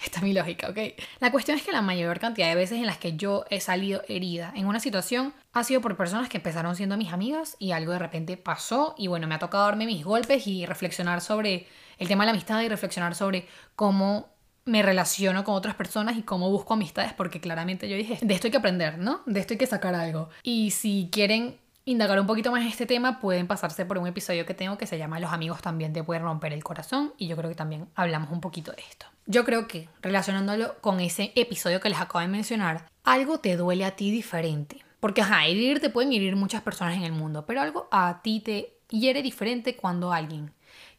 Esta 0.03 0.17
es 0.17 0.23
mi 0.23 0.33
lógica, 0.33 0.69
¿ok? 0.69 0.77
La 1.19 1.31
cuestión 1.31 1.57
es 1.57 1.63
que 1.63 1.71
la 1.71 1.81
mayor 1.81 2.19
cantidad 2.19 2.49
de 2.49 2.55
veces 2.55 2.79
en 2.79 2.85
las 2.85 2.97
que 2.97 3.15
yo 3.15 3.45
he 3.49 3.61
salido 3.61 4.03
herida 4.07 4.51
en 4.55 4.67
una 4.67 4.79
situación 4.79 5.33
ha 5.53 5.63
sido 5.63 5.81
por 5.81 5.95
personas 5.95 6.29
que 6.29 6.37
empezaron 6.37 6.75
siendo 6.75 6.97
mis 6.97 7.13
amigas 7.13 7.55
y 7.59 7.71
algo 7.71 7.93
de 7.93 7.99
repente 7.99 8.37
pasó 8.37 8.95
y 8.97 9.07
bueno, 9.07 9.27
me 9.27 9.35
ha 9.35 9.39
tocado 9.39 9.65
darme 9.65 9.85
mis 9.85 10.03
golpes 10.03 10.47
y 10.47 10.65
reflexionar 10.65 11.21
sobre 11.21 11.67
el 11.97 12.07
tema 12.07 12.23
de 12.23 12.27
la 12.27 12.31
amistad 12.31 12.61
y 12.61 12.69
reflexionar 12.69 13.15
sobre 13.15 13.47
cómo 13.75 14.29
me 14.65 14.81
relaciono 14.81 15.43
con 15.43 15.55
otras 15.55 15.75
personas 15.75 16.17
y 16.17 16.23
cómo 16.23 16.49
busco 16.49 16.73
amistades, 16.73 17.13
porque 17.13 17.41
claramente 17.41 17.89
yo 17.89 17.97
dije, 17.97 18.17
de 18.21 18.33
esto 18.33 18.47
hay 18.47 18.51
que 18.51 18.57
aprender, 18.57 18.97
¿no? 18.97 19.21
De 19.25 19.39
esto 19.39 19.53
hay 19.53 19.57
que 19.57 19.67
sacar 19.67 19.93
algo. 19.95 20.29
Y 20.41 20.71
si 20.71 21.09
quieren 21.11 21.57
indagar 21.85 22.19
un 22.19 22.27
poquito 22.27 22.51
más 22.51 22.65
este 22.65 22.85
tema, 22.85 23.19
pueden 23.19 23.47
pasarse 23.47 23.85
por 23.85 23.97
un 23.97 24.07
episodio 24.07 24.45
que 24.45 24.53
tengo 24.53 24.77
que 24.77 24.87
se 24.87 24.97
llama 24.97 25.19
Los 25.19 25.33
amigos 25.33 25.61
también 25.61 25.91
te 25.91 26.03
pueden 26.03 26.23
romper 26.23 26.53
el 26.53 26.63
corazón 26.63 27.13
y 27.17 27.27
yo 27.27 27.35
creo 27.35 27.49
que 27.49 27.55
también 27.55 27.89
hablamos 27.95 28.31
un 28.31 28.39
poquito 28.39 28.71
de 28.71 28.81
esto. 28.89 29.05
Yo 29.25 29.43
creo 29.43 29.67
que 29.67 29.89
relacionándolo 30.01 30.79
con 30.79 30.99
ese 30.99 31.33
episodio 31.35 31.79
que 31.79 31.89
les 31.89 31.99
acabo 31.99 32.19
de 32.19 32.27
mencionar, 32.27 32.87
algo 33.03 33.39
te 33.39 33.57
duele 33.57 33.85
a 33.85 33.95
ti 33.95 34.11
diferente. 34.11 34.83
Porque, 34.99 35.21
ajá, 35.21 35.45
herir 35.45 35.81
te 35.81 35.89
pueden 35.89 36.13
herir 36.13 36.37
muchas 36.37 36.61
personas 36.61 36.95
en 36.95 37.03
el 37.03 37.11
mundo, 37.11 37.45
pero 37.45 37.59
algo 37.59 37.89
a 37.91 38.21
ti 38.23 38.39
te 38.39 38.77
hiere 38.89 39.21
diferente 39.21 39.75
cuando 39.75 40.13
alguien 40.13 40.53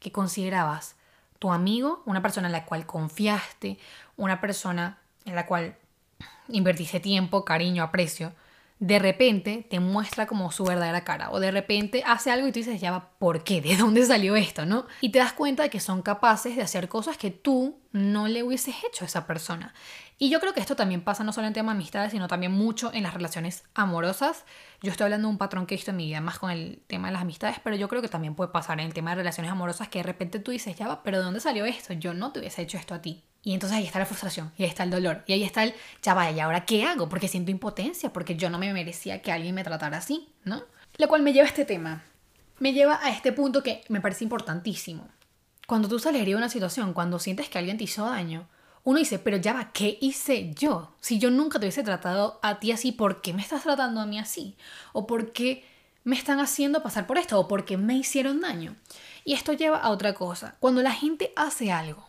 que 0.04 0.12
considerabas 0.12 0.96
tu 1.38 1.50
amigo, 1.50 2.02
una 2.04 2.20
persona 2.20 2.49
en 2.49 2.52
la 2.52 2.66
cual 2.66 2.84
confiaste, 2.84 3.78
una 4.18 4.38
persona 4.38 4.99
en 5.25 5.34
la 5.34 5.46
cual 5.46 5.76
invertiste 6.49 7.00
tiempo, 7.00 7.46
cariño, 7.46 7.82
aprecio, 7.82 8.34
de 8.80 8.99
repente 8.99 9.66
te 9.70 9.80
muestra 9.80 10.26
como 10.26 10.52
su 10.52 10.64
verdadera 10.64 11.04
cara 11.04 11.30
o 11.30 11.40
de 11.40 11.50
repente 11.50 12.02
hace 12.06 12.30
algo 12.30 12.46
y 12.46 12.52
tú 12.52 12.58
dices, 12.58 12.82
ya 12.82 13.08
¿por 13.18 13.42
qué? 13.42 13.62
¿De 13.62 13.78
dónde 13.78 14.04
salió 14.04 14.37
esto? 14.37 14.66
¿no? 14.66 14.87
Y 15.00 15.08
te 15.08 15.20
das 15.20 15.32
cuenta 15.32 15.62
de 15.62 15.70
que 15.70 15.80
son 15.80 16.02
capaces 16.02 16.54
de 16.54 16.62
hacer 16.62 16.90
cosas 16.90 17.16
que 17.16 17.30
tú 17.30 17.78
no 17.92 18.28
le 18.28 18.42
hubieses 18.42 18.75
hecho 18.87 19.04
a 19.04 19.06
esa 19.06 19.26
persona. 19.26 19.73
Y 20.16 20.30
yo 20.30 20.38
creo 20.38 20.54
que 20.54 20.61
esto 20.61 20.76
también 20.76 21.02
pasa 21.02 21.25
no 21.25 21.33
solo 21.33 21.49
en 21.49 21.52
tema 21.52 21.73
de 21.73 21.78
amistades, 21.78 22.12
sino 22.12 22.28
también 22.28 22.52
mucho 22.52 22.92
en 22.92 23.02
las 23.02 23.14
relaciones 23.14 23.64
amorosas. 23.75 24.44
Yo 24.80 24.92
estoy 24.92 25.04
hablando 25.04 25.26
de 25.26 25.33
un 25.33 25.38
patrón 25.38 25.66
que 25.66 25.75
he 25.75 25.76
visto 25.76 25.90
en 25.90 25.97
mi 25.97 26.06
vida 26.06 26.21
más 26.21 26.38
con 26.38 26.50
el 26.52 26.80
tema 26.87 27.09
de 27.09 27.14
las 27.14 27.23
amistades, 27.23 27.56
pero 27.64 27.75
yo 27.75 27.88
creo 27.88 28.00
que 28.00 28.09
también 28.09 28.37
puede 28.37 28.52
pasar 28.52 28.78
en 28.78 28.87
el 28.87 28.94
tema 28.94 29.11
de 29.11 29.16
relaciones 29.16 29.50
amorosas 29.50 29.88
que 29.88 29.99
de 29.99 30.04
repente 30.04 30.38
tú 30.38 30.52
dices, 30.52 30.76
ya 30.76 30.87
va, 30.87 31.02
pero 31.02 31.18
¿de 31.18 31.25
dónde 31.25 31.40
salió 31.40 31.64
esto? 31.64 31.94
Yo 31.94 32.14
no 32.14 32.30
te 32.30 32.38
hubiese 32.38 32.62
hecho 32.62 32.78
esto 32.78 32.94
a 32.94 33.02
ti. 33.02 33.25
Y 33.42 33.52
entonces 33.52 33.76
ahí 33.76 33.85
está 33.85 33.99
la 33.99 34.06
frustración, 34.06 34.52
y 34.56 34.62
ahí 34.62 34.71
está 34.71 34.85
el 34.85 34.90
dolor, 34.90 35.23
y 35.26 35.35
ahí 35.35 35.42
está 35.42 35.64
el, 35.64 35.75
ya 36.02 36.30
¿y 36.30 36.40
ahora 36.40 36.64
qué 36.64 36.85
hago? 36.85 37.11
Porque 37.11 37.28
siento 37.28 37.50
impotencia, 37.50 38.11
porque 38.11 38.37
yo 38.37 38.49
no 38.49 38.59
me 38.59 38.73
merecía 38.73 39.21
que 39.21 39.33
alguien 39.33 39.54
me 39.54 39.64
tratara 39.64 39.99
así, 39.99 40.28
¿no? 40.44 40.62
Lo 40.97 41.09
cual 41.09 41.21
me 41.23 41.35
lleva 41.35 41.44
a 41.44 41.49
este 41.49 41.66
tema, 41.66 42.04
me 42.59 42.73
lleva 42.73 42.99
a 43.02 43.11
este 43.11 43.33
punto 43.33 43.62
que 43.62 43.83
me 43.88 44.00
parece 44.00 44.25
importantísimo. 44.25 45.09
Cuando 45.66 45.88
tú 45.88 45.99
sales 45.99 46.25
de 46.25 46.37
una 46.37 46.49
situación, 46.49 46.94
cuando 46.94 47.18
sientes 47.18 47.50
que 47.50 47.59
alguien 47.59 47.76
te 47.76 47.85
hizo 47.85 48.06
daño, 48.06 48.49
uno 48.85 48.99
dice, 48.99 49.19
pero 49.19 49.38
ya 49.38 49.55
va, 49.55 49.73
¿qué 49.73 49.99
hice 50.00 50.53
yo? 50.55 50.95
Si 51.00 51.19
yo 51.19 51.31
nunca 51.31 51.59
te 51.59 51.64
hubiese 51.64 51.83
tratado 51.83 52.38
a 52.43 52.61
ti 52.61 52.71
así, 52.71 52.93
¿por 52.93 53.23
qué 53.23 53.33
me 53.33 53.41
estás 53.41 53.62
tratando 53.62 54.00
a 54.00 54.07
mí 54.07 54.19
así? 54.19 54.57
¿O 54.93 55.07
por 55.07 55.33
qué 55.33 55.64
me 56.05 56.17
están 56.17 56.38
haciendo 56.38 56.83
pasar 56.83 57.07
por 57.07 57.17
esto? 57.17 57.41
¿O 57.41 57.49
por 57.49 57.64
qué 57.64 57.79
me 57.79 57.97
hicieron 57.97 58.43
daño? 58.43 58.76
Y 59.25 59.33
esto 59.33 59.55
lleva 59.55 59.79
a 59.79 59.88
otra 59.88 60.12
cosa. 60.12 60.57
Cuando 60.61 60.83
la 60.83 60.93
gente 60.93 61.33
hace 61.35 61.73
algo, 61.73 62.07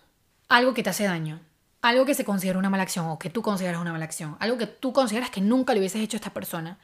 algo 0.49 0.73
que 0.73 0.83
te 0.83 0.89
hace 0.89 1.05
daño, 1.05 1.39
algo 1.81 2.05
que 2.05 2.13
se 2.13 2.25
considera 2.25 2.59
una 2.59 2.69
mala 2.69 2.83
acción 2.83 3.05
o 3.07 3.19
que 3.19 3.29
tú 3.29 3.41
consideras 3.41 3.79
una 3.79 3.93
mala 3.93 4.03
acción, 4.03 4.35
algo 4.41 4.57
que 4.57 4.67
tú 4.67 4.91
consideras 4.91 5.29
que 5.29 5.39
nunca 5.39 5.73
le 5.73 5.79
hubieses 5.79 6.01
hecho 6.01 6.17
a 6.17 6.19
esta 6.19 6.33
persona, 6.33 6.77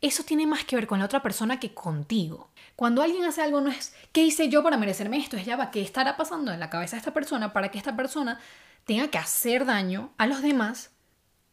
eso 0.00 0.24
tiene 0.24 0.46
más 0.46 0.64
que 0.64 0.74
ver 0.74 0.88
con 0.88 0.98
la 0.98 1.04
otra 1.04 1.22
persona 1.22 1.60
que 1.60 1.72
contigo. 1.72 2.48
Cuando 2.74 3.02
alguien 3.02 3.24
hace 3.24 3.42
algo 3.42 3.60
no 3.60 3.70
es 3.70 3.94
¿qué 4.12 4.22
hice 4.22 4.48
yo 4.48 4.64
para 4.64 4.76
merecerme 4.76 5.18
esto? 5.18 5.36
Es 5.36 5.44
ya 5.44 5.56
va, 5.56 5.70
¿qué 5.70 5.82
estará 5.82 6.16
pasando 6.16 6.52
en 6.52 6.58
la 6.58 6.70
cabeza 6.70 6.96
de 6.96 6.98
esta 6.98 7.12
persona 7.12 7.52
para 7.52 7.70
que 7.70 7.78
esta 7.78 7.94
persona 7.94 8.40
tenga 8.84 9.08
que 9.08 9.18
hacer 9.18 9.66
daño 9.66 10.12
a 10.18 10.26
los 10.26 10.42
demás? 10.42 10.90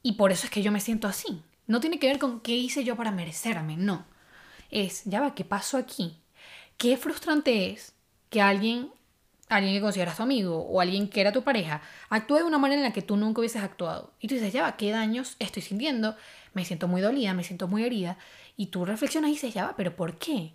Y 0.04 0.14
por 0.14 0.32
eso 0.32 0.46
es 0.46 0.52
que 0.52 0.62
yo 0.62 0.72
me 0.72 0.80
siento 0.80 1.08
así. 1.08 1.42
No 1.66 1.80
tiene 1.80 2.00
que 2.00 2.08
ver 2.08 2.20
con 2.20 2.40
qué 2.40 2.56
hice 2.56 2.84
yo 2.84 2.96
para 2.96 3.12
merecerme, 3.12 3.78
no. 3.78 4.06
Es, 4.70 5.04
ya 5.06 5.22
va, 5.22 5.36
¿qué 5.36 5.44
pasó 5.44 5.78
aquí? 5.78 6.18
Qué 6.78 6.98
frustrante 6.98 7.72
es 7.72 7.94
que 8.30 8.42
alguien 8.42 8.92
alguien 9.50 9.76
que 9.76 9.82
consideras 9.82 10.18
tu 10.18 10.24
amigo 10.24 10.58
o 10.58 10.82
alguien 10.82 11.08
que 11.08 11.22
era 11.22 11.32
tu 11.32 11.44
pareja 11.44 11.82
actúe 12.10 12.38
de 12.38 12.44
una 12.44 12.58
manera 12.58 12.82
en 12.82 12.88
la 12.88 12.94
que 12.94 13.02
tú 13.02 13.18
nunca 13.18 13.40
hubieses 13.40 13.64
actuado. 13.64 14.14
Y 14.20 14.28
tú 14.28 14.36
dices, 14.36 14.54
ya 14.54 14.64
va, 14.64 14.78
¿qué 14.78 14.92
daños 14.92 15.36
estoy 15.40 15.62
sintiendo? 15.62 16.16
Me 16.54 16.66
siento 16.66 16.88
muy 16.88 17.02
dolida, 17.02 17.34
me 17.34 17.44
siento 17.44 17.68
muy 17.68 17.84
herida. 17.84 18.18
Y 18.56 18.68
tú 18.68 18.86
reflexionas 18.86 19.30
y 19.30 19.34
dices, 19.34 19.54
ya 19.54 19.66
va, 19.66 19.76
pero 19.76 19.96
¿por 19.96 20.18
qué? 20.18 20.54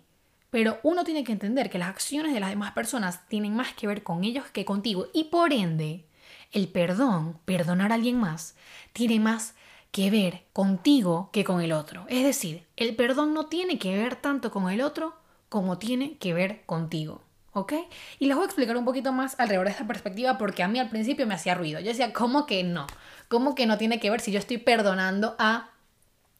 Pero 0.49 0.79
uno 0.83 1.03
tiene 1.03 1.23
que 1.23 1.31
entender 1.31 1.69
que 1.69 1.79
las 1.79 1.89
acciones 1.89 2.33
de 2.33 2.39
las 2.39 2.49
demás 2.49 2.73
personas 2.73 3.27
tienen 3.27 3.55
más 3.55 3.73
que 3.73 3.87
ver 3.87 4.03
con 4.03 4.23
ellos 4.23 4.45
que 4.51 4.65
contigo. 4.65 5.07
Y 5.13 5.25
por 5.25 5.51
ende, 5.51 6.05
el 6.53 6.69
perdón, 6.69 7.39
perdonar 7.45 7.91
a 7.91 7.95
alguien 7.95 8.17
más, 8.17 8.55
tiene 8.93 9.19
más 9.19 9.55
que 9.91 10.09
ver 10.09 10.45
contigo 10.53 11.29
que 11.33 11.43
con 11.43 11.61
el 11.61 11.71
otro. 11.71 12.05
Es 12.09 12.23
decir, 12.23 12.65
el 12.77 12.95
perdón 12.95 13.33
no 13.33 13.47
tiene 13.47 13.77
que 13.77 13.95
ver 13.95 14.15
tanto 14.15 14.51
con 14.51 14.69
el 14.69 14.81
otro 14.81 15.15
como 15.49 15.77
tiene 15.77 16.17
que 16.17 16.33
ver 16.33 16.63
contigo. 16.65 17.21
¿ok? 17.53 17.73
Y 18.19 18.25
les 18.25 18.35
voy 18.35 18.43
a 18.43 18.45
explicar 18.47 18.75
un 18.75 18.85
poquito 18.85 19.13
más 19.13 19.39
alrededor 19.39 19.67
de 19.67 19.71
esta 19.71 19.87
perspectiva 19.87 20.37
porque 20.37 20.63
a 20.63 20.67
mí 20.67 20.79
al 20.79 20.89
principio 20.89 21.25
me 21.27 21.35
hacía 21.35 21.55
ruido. 21.55 21.79
Yo 21.79 21.87
decía, 21.87 22.11
¿cómo 22.11 22.45
que 22.45 22.63
no? 22.63 22.87
¿Cómo 23.27 23.55
que 23.55 23.65
no 23.65 23.77
tiene 23.77 23.99
que 23.99 24.09
ver 24.09 24.21
si 24.21 24.31
yo 24.31 24.39
estoy 24.39 24.57
perdonando 24.57 25.35
a, 25.39 25.69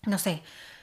no 0.05 0.17
sé, 0.17 0.41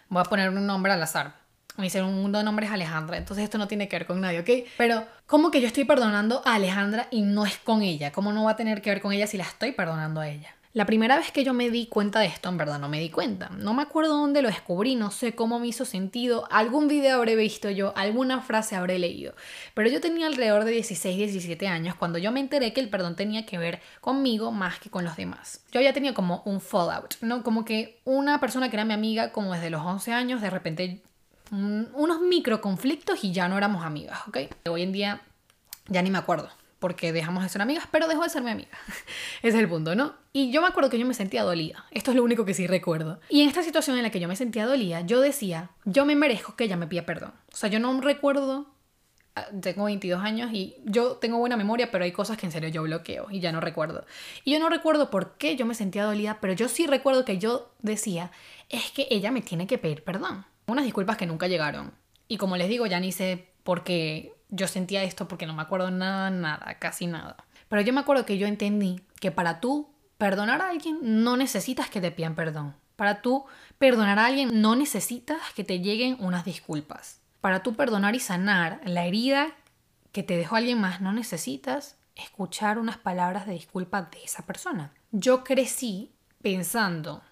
voy 0.08 0.20
a 0.20 0.24
poner 0.24 0.50
un 0.50 0.66
nombre 0.66 0.92
al 0.92 1.02
azar. 1.02 1.39
Me 1.80 1.86
dice 1.86 2.02
un 2.02 2.20
mundo 2.20 2.38
de 2.38 2.44
nombres 2.44 2.70
Alejandra, 2.70 3.16
entonces 3.16 3.44
esto 3.44 3.56
no 3.56 3.66
tiene 3.66 3.88
que 3.88 3.96
ver 3.96 4.06
con 4.06 4.20
nadie, 4.20 4.40
¿ok? 4.40 4.68
Pero, 4.76 5.06
¿cómo 5.26 5.50
que 5.50 5.62
yo 5.62 5.66
estoy 5.66 5.84
perdonando 5.84 6.42
a 6.44 6.56
Alejandra 6.56 7.08
y 7.10 7.22
no 7.22 7.46
es 7.46 7.56
con 7.56 7.80
ella? 7.80 8.12
¿Cómo 8.12 8.32
no 8.32 8.44
va 8.44 8.52
a 8.52 8.56
tener 8.56 8.82
que 8.82 8.90
ver 8.90 9.00
con 9.00 9.12
ella 9.12 9.26
si 9.26 9.38
la 9.38 9.44
estoy 9.44 9.72
perdonando 9.72 10.20
a 10.20 10.28
ella? 10.28 10.54
La 10.72 10.86
primera 10.86 11.16
vez 11.16 11.32
que 11.32 11.42
yo 11.42 11.52
me 11.52 11.68
di 11.68 11.86
cuenta 11.86 12.20
de 12.20 12.26
esto, 12.26 12.48
en 12.48 12.56
verdad 12.56 12.78
no 12.78 12.88
me 12.88 13.00
di 13.00 13.10
cuenta. 13.10 13.48
No 13.48 13.74
me 13.74 13.82
acuerdo 13.82 14.16
dónde 14.16 14.40
lo 14.40 14.48
descubrí, 14.48 14.94
no 14.94 15.10
sé 15.10 15.34
cómo 15.34 15.58
me 15.58 15.66
hizo 15.66 15.84
sentido. 15.84 16.46
Algún 16.48 16.86
video 16.86 17.16
habré 17.16 17.34
visto 17.34 17.70
yo, 17.70 17.92
alguna 17.96 18.40
frase 18.40 18.76
habré 18.76 19.00
leído. 19.00 19.34
Pero 19.74 19.88
yo 19.88 20.00
tenía 20.00 20.28
alrededor 20.28 20.64
de 20.64 20.70
16, 20.70 21.16
17 21.16 21.66
años 21.66 21.96
cuando 21.96 22.18
yo 22.18 22.30
me 22.30 22.38
enteré 22.38 22.72
que 22.72 22.80
el 22.80 22.88
perdón 22.88 23.16
tenía 23.16 23.46
que 23.46 23.58
ver 23.58 23.80
conmigo 24.00 24.52
más 24.52 24.78
que 24.78 24.90
con 24.90 25.02
los 25.02 25.16
demás. 25.16 25.64
Yo 25.72 25.80
ya 25.80 25.92
tenía 25.92 26.14
como 26.14 26.42
un 26.44 26.60
fallout, 26.60 27.16
¿no? 27.20 27.42
Como 27.42 27.64
que 27.64 28.00
una 28.04 28.38
persona 28.38 28.70
que 28.70 28.76
era 28.76 28.84
mi 28.84 28.94
amiga 28.94 29.32
como 29.32 29.54
desde 29.54 29.70
los 29.70 29.82
11 29.82 30.12
años, 30.12 30.40
de 30.40 30.50
repente 30.50 31.02
unos 31.50 32.20
micro 32.20 32.60
conflictos 32.60 33.24
y 33.24 33.32
ya 33.32 33.48
no 33.48 33.58
éramos 33.58 33.84
amigas, 33.84 34.20
¿ok? 34.28 34.38
Hoy 34.68 34.82
en 34.82 34.92
día 34.92 35.22
ya 35.88 36.02
ni 36.02 36.10
me 36.10 36.18
acuerdo 36.18 36.50
porque 36.80 37.12
dejamos 37.12 37.42
de 37.42 37.48
ser 37.50 37.62
amigas, 37.62 37.84
pero 37.90 38.08
dejó 38.08 38.24
de 38.24 38.30
ser 38.30 38.42
mi 38.42 38.50
amiga. 38.50 38.70
Ese 39.42 39.48
es 39.48 39.54
el 39.54 39.68
punto, 39.68 39.94
¿no? 39.94 40.14
Y 40.32 40.50
yo 40.50 40.62
me 40.62 40.68
acuerdo 40.68 40.88
que 40.88 40.98
yo 40.98 41.06
me 41.06 41.14
sentía 41.14 41.44
dolida. 41.44 41.84
Esto 41.90 42.10
es 42.10 42.16
lo 42.16 42.24
único 42.24 42.44
que 42.44 42.54
sí 42.54 42.66
recuerdo. 42.66 43.20
Y 43.28 43.42
en 43.42 43.48
esta 43.48 43.62
situación 43.62 43.98
en 43.98 44.02
la 44.02 44.10
que 44.10 44.18
yo 44.18 44.26
me 44.26 44.34
sentía 44.34 44.66
dolida, 44.66 45.02
yo 45.02 45.20
decía, 45.20 45.70
yo 45.84 46.06
me 46.06 46.16
merezco 46.16 46.56
que 46.56 46.64
ella 46.64 46.76
me 46.76 46.86
pida 46.86 47.04
perdón. 47.04 47.32
O 47.52 47.56
sea, 47.56 47.68
yo 47.68 47.78
no 47.80 48.00
recuerdo, 48.00 48.66
ah, 49.36 49.46
tengo 49.60 49.84
22 49.84 50.22
años 50.22 50.50
y 50.54 50.76
yo 50.86 51.16
tengo 51.16 51.36
buena 51.36 51.58
memoria, 51.58 51.90
pero 51.90 52.04
hay 52.04 52.12
cosas 52.12 52.38
que 52.38 52.46
en 52.46 52.52
serio 52.52 52.70
yo 52.70 52.82
bloqueo 52.82 53.26
y 53.30 53.40
ya 53.40 53.52
no 53.52 53.60
recuerdo. 53.60 54.06
Y 54.44 54.52
yo 54.52 54.58
no 54.58 54.70
recuerdo 54.70 55.10
por 55.10 55.36
qué 55.36 55.56
yo 55.56 55.66
me 55.66 55.74
sentía 55.74 56.04
dolida, 56.04 56.38
pero 56.40 56.54
yo 56.54 56.68
sí 56.68 56.86
recuerdo 56.86 57.26
que 57.26 57.36
yo 57.36 57.70
decía, 57.80 58.32
es 58.70 58.90
que 58.90 59.06
ella 59.10 59.30
me 59.30 59.42
tiene 59.42 59.66
que 59.66 59.76
pedir 59.76 60.02
perdón. 60.02 60.46
Unas 60.70 60.84
disculpas 60.84 61.16
que 61.16 61.26
nunca 61.26 61.48
llegaron. 61.48 61.92
Y 62.28 62.36
como 62.36 62.56
les 62.56 62.68
digo, 62.68 62.86
ya 62.86 63.00
ni 63.00 63.12
sé 63.12 63.52
por 63.64 63.84
qué 63.84 64.34
yo 64.48 64.68
sentía 64.68 65.02
esto 65.02 65.28
porque 65.28 65.46
no 65.46 65.54
me 65.54 65.62
acuerdo 65.62 65.90
nada, 65.90 66.30
nada, 66.30 66.76
casi 66.78 67.06
nada. 67.06 67.36
Pero 67.68 67.82
yo 67.82 67.92
me 67.92 68.00
acuerdo 68.00 68.26
que 68.26 68.38
yo 68.38 68.46
entendí 68.46 69.00
que 69.20 69.30
para 69.30 69.60
tú 69.60 69.90
perdonar 70.18 70.60
a 70.60 70.70
alguien 70.70 70.98
no 71.02 71.36
necesitas 71.36 71.88
que 71.88 72.00
te 72.00 72.10
pidan 72.10 72.34
perdón. 72.34 72.74
Para 72.96 73.22
tú 73.22 73.46
perdonar 73.78 74.18
a 74.18 74.26
alguien 74.26 74.60
no 74.60 74.76
necesitas 74.76 75.40
que 75.54 75.64
te 75.64 75.80
lleguen 75.80 76.16
unas 76.20 76.44
disculpas. 76.44 77.20
Para 77.40 77.62
tú 77.62 77.74
perdonar 77.74 78.14
y 78.14 78.20
sanar 78.20 78.80
la 78.84 79.06
herida 79.06 79.48
que 80.12 80.22
te 80.22 80.36
dejó 80.36 80.56
alguien 80.56 80.80
más 80.80 81.00
no 81.00 81.12
necesitas 81.12 81.96
escuchar 82.16 82.78
unas 82.78 82.98
palabras 82.98 83.46
de 83.46 83.54
disculpa 83.54 84.02
de 84.02 84.22
esa 84.22 84.44
persona. 84.44 84.92
Yo 85.12 85.44
crecí 85.44 86.12
pensando 86.42 87.22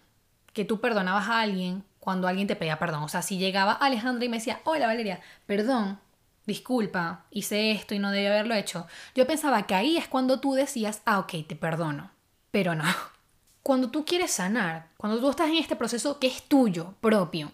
que 0.52 0.64
tú 0.64 0.80
perdonabas 0.80 1.28
a 1.28 1.40
alguien 1.40 1.84
cuando 2.00 2.28
alguien 2.28 2.46
te 2.46 2.56
pedía 2.56 2.78
perdón. 2.78 3.02
O 3.02 3.08
sea, 3.08 3.22
si 3.22 3.38
llegaba 3.38 3.72
Alejandra 3.72 4.24
y 4.24 4.28
me 4.28 4.38
decía, 4.38 4.60
hola 4.64 4.86
Valeria, 4.86 5.20
perdón, 5.46 5.98
disculpa, 6.46 7.26
hice 7.30 7.70
esto 7.70 7.94
y 7.94 7.98
no 7.98 8.10
debía 8.10 8.30
haberlo 8.30 8.54
hecho, 8.54 8.86
yo 9.14 9.26
pensaba 9.26 9.66
que 9.66 9.74
ahí 9.74 9.96
es 9.96 10.08
cuando 10.08 10.40
tú 10.40 10.54
decías, 10.54 11.02
ah, 11.04 11.18
ok, 11.20 11.46
te 11.46 11.56
perdono. 11.56 12.10
Pero 12.50 12.74
no. 12.74 12.84
Cuando 13.62 13.90
tú 13.90 14.06
quieres 14.06 14.30
sanar, 14.30 14.88
cuando 14.96 15.20
tú 15.20 15.28
estás 15.28 15.48
en 15.50 15.56
este 15.56 15.76
proceso 15.76 16.18
que 16.18 16.26
es 16.26 16.42
tuyo, 16.44 16.94
propio, 17.02 17.52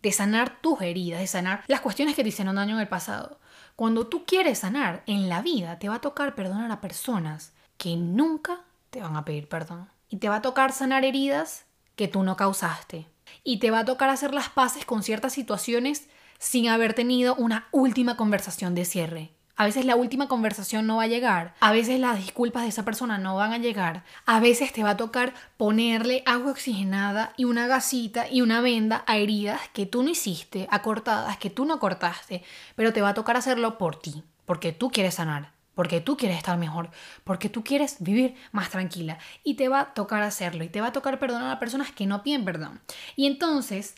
de 0.00 0.12
sanar 0.12 0.60
tus 0.60 0.80
heridas, 0.80 1.18
de 1.18 1.26
sanar 1.26 1.64
las 1.66 1.80
cuestiones 1.80 2.14
que 2.14 2.22
te 2.22 2.28
hicieron 2.28 2.54
daño 2.54 2.76
en 2.76 2.82
el 2.82 2.86
pasado, 2.86 3.40
cuando 3.74 4.06
tú 4.06 4.24
quieres 4.24 4.60
sanar 4.60 5.02
en 5.06 5.28
la 5.28 5.42
vida, 5.42 5.80
te 5.80 5.88
va 5.88 5.96
a 5.96 6.00
tocar 6.00 6.36
perdonar 6.36 6.70
a 6.70 6.80
personas 6.80 7.52
que 7.78 7.96
nunca 7.96 8.60
te 8.90 9.00
van 9.00 9.16
a 9.16 9.24
pedir 9.24 9.48
perdón. 9.48 9.88
Y 10.08 10.18
te 10.18 10.28
va 10.28 10.36
a 10.36 10.42
tocar 10.42 10.70
sanar 10.70 11.04
heridas 11.04 11.66
que 11.96 12.06
tú 12.06 12.22
no 12.22 12.36
causaste. 12.36 13.08
Y 13.44 13.58
te 13.58 13.70
va 13.70 13.80
a 13.80 13.84
tocar 13.84 14.10
hacer 14.10 14.34
las 14.34 14.48
paces 14.48 14.84
con 14.84 15.02
ciertas 15.02 15.32
situaciones 15.32 16.08
sin 16.38 16.68
haber 16.68 16.94
tenido 16.94 17.34
una 17.34 17.68
última 17.72 18.16
conversación 18.16 18.74
de 18.74 18.84
cierre. 18.84 19.30
A 19.58 19.64
veces 19.64 19.86
la 19.86 19.96
última 19.96 20.28
conversación 20.28 20.86
no 20.86 20.96
va 20.96 21.04
a 21.04 21.06
llegar, 21.06 21.54
a 21.60 21.72
veces 21.72 21.98
las 21.98 22.18
disculpas 22.18 22.64
de 22.64 22.68
esa 22.68 22.84
persona 22.84 23.16
no 23.16 23.36
van 23.36 23.54
a 23.54 23.58
llegar, 23.58 24.04
a 24.26 24.38
veces 24.38 24.70
te 24.70 24.82
va 24.82 24.90
a 24.90 24.96
tocar 24.98 25.32
ponerle 25.56 26.22
agua 26.26 26.50
oxigenada 26.50 27.32
y 27.38 27.44
una 27.44 27.66
gasita 27.66 28.28
y 28.30 28.42
una 28.42 28.60
venda 28.60 29.02
a 29.06 29.16
heridas 29.16 29.62
que 29.72 29.86
tú 29.86 30.02
no 30.02 30.10
hiciste, 30.10 30.68
a 30.70 30.82
cortadas 30.82 31.38
que 31.38 31.48
tú 31.48 31.64
no 31.64 31.78
cortaste, 31.78 32.42
pero 32.74 32.92
te 32.92 33.00
va 33.00 33.10
a 33.10 33.14
tocar 33.14 33.38
hacerlo 33.38 33.78
por 33.78 33.96
ti, 33.96 34.24
porque 34.44 34.72
tú 34.72 34.90
quieres 34.90 35.14
sanar, 35.14 35.55
porque 35.76 36.00
tú 36.00 36.16
quieres 36.16 36.38
estar 36.38 36.58
mejor, 36.58 36.90
porque 37.22 37.48
tú 37.48 37.62
quieres 37.62 37.98
vivir 38.00 38.34
más 38.50 38.70
tranquila 38.70 39.18
y 39.44 39.54
te 39.54 39.68
va 39.68 39.80
a 39.80 39.94
tocar 39.94 40.24
hacerlo 40.24 40.64
y 40.64 40.68
te 40.68 40.80
va 40.80 40.88
a 40.88 40.92
tocar 40.92 41.20
perdonar 41.20 41.52
a 41.52 41.60
personas 41.60 41.92
que 41.92 42.06
no 42.06 42.24
piden 42.24 42.44
perdón. 42.44 42.80
Y 43.14 43.26
entonces 43.26 43.94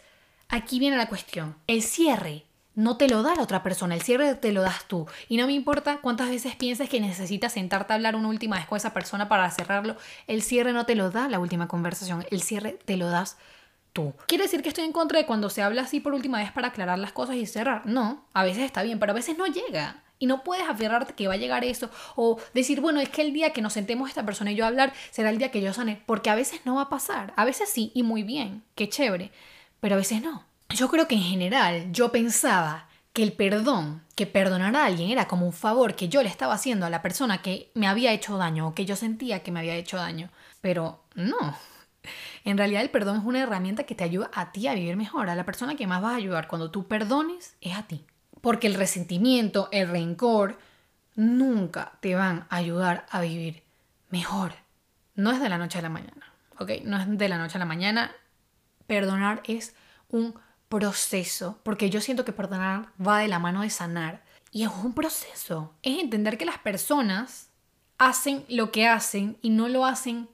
Aquí 0.51 0.79
viene 0.79 0.97
la 0.97 1.09
cuestión. 1.09 1.57
El 1.67 1.83
cierre 1.83 2.47
no 2.75 2.97
te 2.97 3.07
lo 3.07 3.23
da 3.23 3.35
la 3.35 3.43
otra 3.43 3.63
persona, 3.63 3.95
el 3.95 4.01
cierre 4.01 4.35
te 4.35 4.53
lo 4.53 4.63
das 4.63 4.87
tú. 4.87 5.07
Y 5.29 5.37
no 5.37 5.47
me 5.47 5.53
importa 5.53 5.99
cuántas 6.01 6.31
veces 6.31 6.57
pienses 6.57 6.89
que 6.89 7.01
necesitas 7.01 7.53
sentarte 7.53 7.93
a 7.93 7.97
hablar 7.97 8.17
una 8.17 8.29
última 8.29 8.57
vez 8.57 8.67
con 8.67 8.79
esa 8.79 8.95
persona 8.95 9.29
para 9.29 9.51
cerrarlo, 9.51 9.97
el 10.27 10.43
cierre 10.43 10.73
no 10.73 10.87
te 10.87 10.95
lo 10.95 11.11
da 11.11 11.29
la 11.29 11.39
última 11.39 11.69
conversación, 11.69 12.25
el 12.31 12.41
cierre 12.41 12.79
te 12.85 12.97
lo 12.97 13.11
das 13.11 13.37
tú. 13.37 13.58
¿Quiere 14.27 14.45
decir 14.45 14.63
que 14.63 14.69
estoy 14.69 14.85
en 14.85 14.93
contra 14.93 15.19
de 15.19 15.27
cuando 15.27 15.51
se 15.51 15.63
habla 15.63 15.83
así 15.83 16.01
por 16.01 16.15
última 16.15 16.39
vez 16.39 16.53
para 16.53 16.69
aclarar 16.69 16.99
las 16.99 17.13
cosas 17.13 17.37
y 17.37 17.47
cerrar? 17.47 17.87
No, 17.87 18.25
a 18.33 18.45
veces 18.45 18.65
está 18.65 18.83
bien, 18.83 18.99
pero 18.99 19.13
a 19.13 19.15
veces 19.15 19.37
no 19.39 19.47
llega. 19.47 20.03
Y 20.21 20.27
no 20.27 20.43
puedes 20.43 20.69
aferrarte 20.69 21.15
que 21.15 21.29
va 21.29 21.35
a 21.35 21.39
llegar 21.39 21.65
eso 21.65 21.91
o 22.17 22.39
decir, 22.53 22.81
bueno, 22.81 22.99
es 23.01 23.09
que 23.09 23.23
el 23.23 23.33
día 23.33 23.53
que 23.53 23.63
nos 23.63 23.75
sentemos 23.75 24.09
esta 24.09 24.27
persona 24.27 24.51
y 24.51 24.57
yo 24.57 24.65
a 24.65 24.69
hablar 24.69 24.93
será 25.13 25.31
el 25.31 25.39
día 25.39 25.53
que 25.53 25.61
yo 25.61 25.73
sane, 25.73 26.03
porque 26.07 26.29
a 26.29 26.35
veces 26.35 26.61
no 26.65 26.75
va 26.75 26.83
a 26.83 26.89
pasar. 26.89 27.33
A 27.37 27.45
veces 27.45 27.69
sí 27.69 27.93
y 27.95 28.03
muy 28.03 28.25
bien, 28.25 28.65
qué 28.75 28.89
chévere 28.89 29.31
pero 29.81 29.95
a 29.95 29.99
veces 29.99 30.23
no. 30.23 30.45
Yo 30.71 30.89
creo 30.89 31.09
que 31.09 31.15
en 31.15 31.23
general 31.23 31.93
yo 31.93 32.13
pensaba 32.13 32.89
que 33.13 33.23
el 33.23 33.33
perdón, 33.33 34.03
que 34.15 34.27
perdonar 34.27 34.77
a 34.77 34.85
alguien 34.85 35.11
era 35.11 35.27
como 35.27 35.47
un 35.47 35.53
favor 35.53 35.95
que 35.95 36.09
yo 36.09 36.23
le 36.23 36.29
estaba 36.29 36.55
haciendo 36.55 36.87
a 36.87 36.91
la 36.91 37.03
persona 37.03 37.43
que 37.43 37.71
me 37.75 37.87
había 37.87 38.13
hecho 38.13 38.37
daño 38.37 38.69
o 38.69 38.75
que 38.75 38.85
yo 38.85 38.97
sentía 38.97 39.43
que 39.43 39.51
me 39.51 39.61
había 39.61 39.77
hecho 39.77 39.97
daño. 39.97 40.31
Pero 40.61 41.03
no. 41.15 41.57
En 42.45 42.59
realidad 42.59 42.83
el 42.83 42.91
perdón 42.91 43.19
es 43.19 43.25
una 43.25 43.41
herramienta 43.41 43.85
que 43.85 43.95
te 43.95 44.05
ayuda 44.05 44.31
a 44.35 44.53
ti 44.53 44.67
a 44.67 44.75
vivir 44.75 44.97
mejor. 44.97 45.29
A 45.29 45.35
la 45.35 45.45
persona 45.45 45.77
que 45.77 45.87
más 45.87 46.03
vas 46.03 46.13
a 46.13 46.17
ayudar 46.17 46.49
cuando 46.49 46.71
tú 46.71 46.87
perdones 46.87 47.57
es 47.61 47.77
a 47.77 47.85
ti. 47.85 48.05
Porque 48.41 48.67
el 48.67 48.75
resentimiento, 48.75 49.69
el 49.73 49.89
rencor, 49.89 50.59
nunca 51.15 51.93
te 52.01 52.15
van 52.15 52.47
a 52.51 52.57
ayudar 52.57 53.07
a 53.11 53.21
vivir 53.21 53.63
mejor. 54.11 54.53
No 55.15 55.33
es 55.33 55.41
de 55.41 55.49
la 55.49 55.59
noche 55.59 55.79
a 55.79 55.83
la 55.83 55.89
mañana. 55.89 56.33
¿Ok? 56.59 56.71
No 56.85 56.99
es 56.99 57.07
de 57.19 57.29
la 57.29 57.39
noche 57.39 57.57
a 57.57 57.59
la 57.59 57.65
mañana 57.65 58.13
perdonar 58.89 59.43
es 59.45 59.75
un 60.09 60.35
proceso, 60.69 61.61
porque 61.63 61.91
yo 61.91 62.01
siento 62.01 62.25
que 62.25 62.33
perdonar 62.33 62.89
va 63.01 63.21
de 63.21 63.29
la 63.29 63.39
mano 63.39 63.63
de 63.63 63.71
sanar. 63.71 64.25
Y 64.51 64.65
es 64.65 64.71
un 64.83 64.95
proceso. 64.95 65.75
Es 65.83 65.99
entender 65.99 66.39
que 66.39 66.47
las 66.47 66.59
personas 66.59 67.51
hacen 67.99 68.45
lo 68.49 68.73
que 68.73 68.89
hacen 68.89 69.37
y 69.43 69.51
no 69.51 69.69
lo 69.69 69.85
hacen 69.85 70.29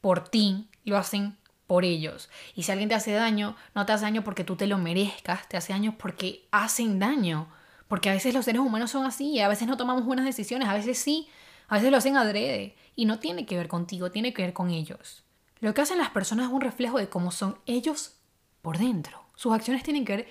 por 0.00 0.28
ti, 0.28 0.68
lo 0.88 0.98
hacen 0.98 1.36
por 1.66 1.84
ellos. 1.84 2.28
Y 2.54 2.64
si 2.64 2.72
alguien 2.72 2.88
te 2.88 2.94
hace 2.94 3.12
daño, 3.12 3.54
no 3.74 3.86
te 3.86 3.92
hace 3.92 4.04
daño 4.04 4.24
porque 4.24 4.42
tú 4.42 4.56
te 4.56 4.66
lo 4.66 4.78
merezcas, 4.78 5.48
te 5.48 5.56
hace 5.56 5.72
daño 5.72 5.96
porque 5.98 6.46
hacen 6.50 6.98
daño. 6.98 7.48
Porque 7.86 8.10
a 8.10 8.12
veces 8.12 8.34
los 8.34 8.44
seres 8.44 8.60
humanos 8.60 8.90
son 8.90 9.06
así 9.06 9.40
a 9.40 9.48
veces 9.48 9.68
no 9.68 9.76
tomamos 9.76 10.04
buenas 10.04 10.26
decisiones, 10.26 10.68
a 10.68 10.74
veces 10.74 10.98
sí, 10.98 11.28
a 11.68 11.76
veces 11.76 11.90
lo 11.90 11.96
hacen 11.98 12.16
adrede. 12.16 12.74
Y 12.96 13.04
no 13.04 13.18
tiene 13.18 13.46
que 13.46 13.56
ver 13.56 13.68
contigo, 13.68 14.10
tiene 14.10 14.32
que 14.34 14.42
ver 14.42 14.52
con 14.52 14.70
ellos. 14.70 15.24
Lo 15.60 15.74
que 15.74 15.82
hacen 15.82 15.98
las 15.98 16.10
personas 16.10 16.46
es 16.46 16.52
un 16.52 16.60
reflejo 16.60 16.98
de 16.98 17.08
cómo 17.08 17.30
son 17.30 17.58
ellos 17.66 18.16
por 18.62 18.78
dentro. 18.78 19.24
Sus 19.36 19.52
acciones 19.52 19.82
tienen 19.82 20.04
que 20.04 20.16
ver 20.16 20.28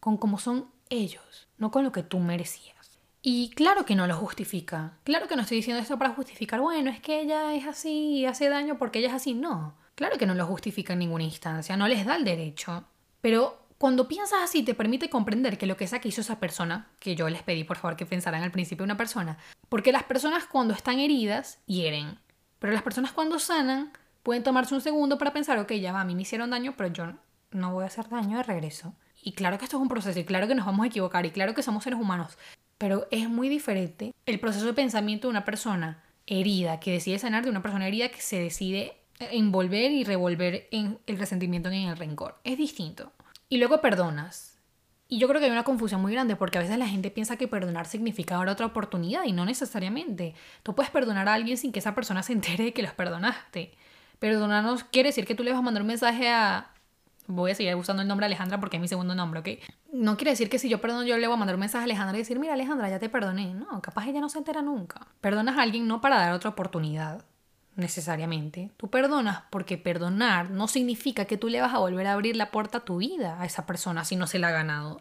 con 0.00 0.16
cómo 0.16 0.38
son 0.38 0.70
ellos, 0.90 1.48
no 1.58 1.70
con 1.70 1.84
lo 1.84 1.92
que 1.92 2.02
tú 2.02 2.18
merecías. 2.18 2.98
Y 3.20 3.50
claro 3.50 3.84
que 3.84 3.94
no 3.94 4.06
lo 4.06 4.16
justifica. 4.16 4.98
Claro 5.04 5.28
que 5.28 5.36
no 5.36 5.42
estoy 5.42 5.58
diciendo 5.58 5.82
esto 5.82 5.98
para 5.98 6.14
justificar, 6.14 6.60
bueno, 6.60 6.90
es 6.90 7.00
que 7.00 7.20
ella 7.20 7.54
es 7.54 7.66
así 7.66 8.18
y 8.18 8.26
hace 8.26 8.48
daño 8.48 8.78
porque 8.78 9.00
ella 9.00 9.08
es 9.08 9.14
así. 9.14 9.34
No. 9.34 9.74
Claro 9.98 10.16
que 10.16 10.26
no 10.26 10.34
lo 10.34 10.46
justifica 10.46 10.92
en 10.92 11.00
ninguna 11.00 11.24
instancia, 11.24 11.76
no 11.76 11.88
les 11.88 12.06
da 12.06 12.14
el 12.14 12.22
derecho. 12.22 12.84
Pero 13.20 13.66
cuando 13.78 14.06
piensas 14.06 14.38
así 14.44 14.62
te 14.62 14.72
permite 14.72 15.10
comprender 15.10 15.58
que 15.58 15.66
lo 15.66 15.76
que 15.76 15.88
sea 15.88 15.98
que 15.98 16.06
hizo 16.06 16.20
esa 16.20 16.38
persona, 16.38 16.86
que 17.00 17.16
yo 17.16 17.28
les 17.28 17.42
pedí 17.42 17.64
por 17.64 17.78
favor 17.78 17.96
que 17.96 18.06
pensaran 18.06 18.44
al 18.44 18.52
principio 18.52 18.84
una 18.84 18.96
persona, 18.96 19.38
porque 19.68 19.90
las 19.90 20.04
personas 20.04 20.44
cuando 20.44 20.72
están 20.72 21.00
heridas 21.00 21.58
hieren, 21.66 22.20
pero 22.60 22.72
las 22.72 22.84
personas 22.84 23.10
cuando 23.10 23.40
sanan 23.40 23.90
pueden 24.22 24.44
tomarse 24.44 24.72
un 24.72 24.80
segundo 24.80 25.18
para 25.18 25.32
pensar, 25.32 25.58
ok, 25.58 25.72
ya 25.72 25.90
va, 25.90 26.02
a 26.02 26.04
mí 26.04 26.14
me 26.14 26.22
hicieron 26.22 26.50
daño, 26.50 26.74
pero 26.76 26.92
yo 26.92 27.14
no 27.50 27.72
voy 27.72 27.82
a 27.82 27.88
hacer 27.88 28.08
daño 28.08 28.36
de 28.36 28.44
regreso. 28.44 28.94
Y 29.20 29.32
claro 29.32 29.58
que 29.58 29.64
esto 29.64 29.78
es 29.78 29.82
un 29.82 29.88
proceso, 29.88 30.20
y 30.20 30.24
claro 30.24 30.46
que 30.46 30.54
nos 30.54 30.64
vamos 30.64 30.84
a 30.84 30.86
equivocar, 30.86 31.26
y 31.26 31.32
claro 31.32 31.54
que 31.54 31.64
somos 31.64 31.82
seres 31.82 31.98
humanos, 31.98 32.38
pero 32.78 33.08
es 33.10 33.28
muy 33.28 33.48
diferente 33.48 34.14
el 34.26 34.38
proceso 34.38 34.66
de 34.66 34.74
pensamiento 34.74 35.26
de 35.26 35.30
una 35.32 35.44
persona 35.44 36.04
herida, 36.28 36.78
que 36.78 36.92
decide 36.92 37.18
sanar, 37.18 37.42
de 37.42 37.50
una 37.50 37.62
persona 37.62 37.88
herida 37.88 38.10
que 38.10 38.20
se 38.20 38.38
decide 38.38 38.97
envolver 39.20 39.90
y 39.90 40.04
revolver 40.04 40.68
en 40.70 40.98
el 41.06 41.18
resentimiento 41.18 41.70
y 41.72 41.82
en 41.82 41.88
el 41.88 41.96
rencor. 41.96 42.38
Es 42.44 42.58
distinto. 42.58 43.12
Y 43.48 43.58
luego 43.58 43.80
perdonas. 43.80 44.58
Y 45.10 45.18
yo 45.18 45.26
creo 45.26 45.40
que 45.40 45.46
hay 45.46 45.52
una 45.52 45.64
confusión 45.64 46.02
muy 46.02 46.12
grande 46.12 46.36
porque 46.36 46.58
a 46.58 46.60
veces 46.60 46.76
la 46.76 46.86
gente 46.86 47.10
piensa 47.10 47.36
que 47.36 47.48
perdonar 47.48 47.86
significa 47.86 48.36
dar 48.36 48.48
otra 48.48 48.66
oportunidad 48.66 49.24
y 49.24 49.32
no 49.32 49.46
necesariamente. 49.46 50.34
Tú 50.62 50.74
puedes 50.74 50.90
perdonar 50.90 51.28
a 51.28 51.34
alguien 51.34 51.56
sin 51.56 51.72
que 51.72 51.78
esa 51.78 51.94
persona 51.94 52.22
se 52.22 52.34
entere 52.34 52.64
de 52.64 52.72
que 52.74 52.82
los 52.82 52.92
perdonaste. 52.92 53.72
Perdonar 54.18 54.64
no 54.64 54.76
quiere 54.92 55.08
decir 55.08 55.24
que 55.24 55.34
tú 55.34 55.44
le 55.44 55.50
vas 55.50 55.60
a 55.60 55.62
mandar 55.62 55.82
un 55.82 55.88
mensaje 55.88 56.28
a... 56.28 56.72
Voy 57.26 57.50
a 57.50 57.54
seguir 57.54 57.74
usando 57.74 58.02
el 58.02 58.08
nombre 58.08 58.26
Alejandra 58.26 58.58
porque 58.58 58.76
es 58.76 58.80
mi 58.80 58.88
segundo 58.88 59.14
nombre, 59.14 59.40
¿ok? 59.40 59.48
No 59.92 60.16
quiere 60.16 60.30
decir 60.30 60.48
que 60.48 60.58
si 60.58 60.68
yo 60.68 60.80
perdono 60.80 61.04
yo 61.04 61.16
le 61.18 61.26
voy 61.26 61.34
a 61.34 61.38
mandar 61.38 61.56
un 61.56 61.60
mensaje 61.60 61.82
a 61.82 61.84
Alejandra 61.84 62.16
y 62.16 62.20
decir, 62.20 62.38
mira 62.38 62.54
Alejandra, 62.54 62.88
ya 62.88 62.98
te 62.98 63.08
perdoné. 63.08 63.54
No, 63.54 63.80
capaz 63.82 64.08
ella 64.08 64.20
no 64.20 64.28
se 64.28 64.38
entera 64.38 64.62
nunca. 64.62 65.06
Perdonas 65.20 65.56
a 65.58 65.62
alguien 65.62 65.86
no 65.86 66.00
para 66.00 66.18
dar 66.18 66.32
otra 66.32 66.50
oportunidad, 66.50 67.24
necesariamente. 67.78 68.70
Tú 68.76 68.90
perdonas 68.90 69.42
porque 69.50 69.78
perdonar 69.78 70.50
no 70.50 70.68
significa 70.68 71.24
que 71.24 71.38
tú 71.38 71.48
le 71.48 71.60
vas 71.60 71.72
a 71.72 71.78
volver 71.78 72.06
a 72.06 72.12
abrir 72.12 72.36
la 72.36 72.50
puerta 72.50 72.78
a 72.78 72.84
tu 72.84 72.98
vida 72.98 73.40
a 73.40 73.46
esa 73.46 73.66
persona 73.66 74.04
si 74.04 74.16
no 74.16 74.26
se 74.26 74.38
la 74.38 74.48
ha 74.48 74.52
ganado. 74.52 75.00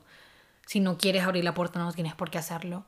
Si 0.65 0.79
no 0.79 0.97
quieres 0.97 1.23
abrir 1.23 1.43
la 1.43 1.53
puerta 1.53 1.79
no 1.79 1.91
tienes 1.91 2.15
por 2.15 2.29
qué 2.29 2.37
hacerlo. 2.37 2.85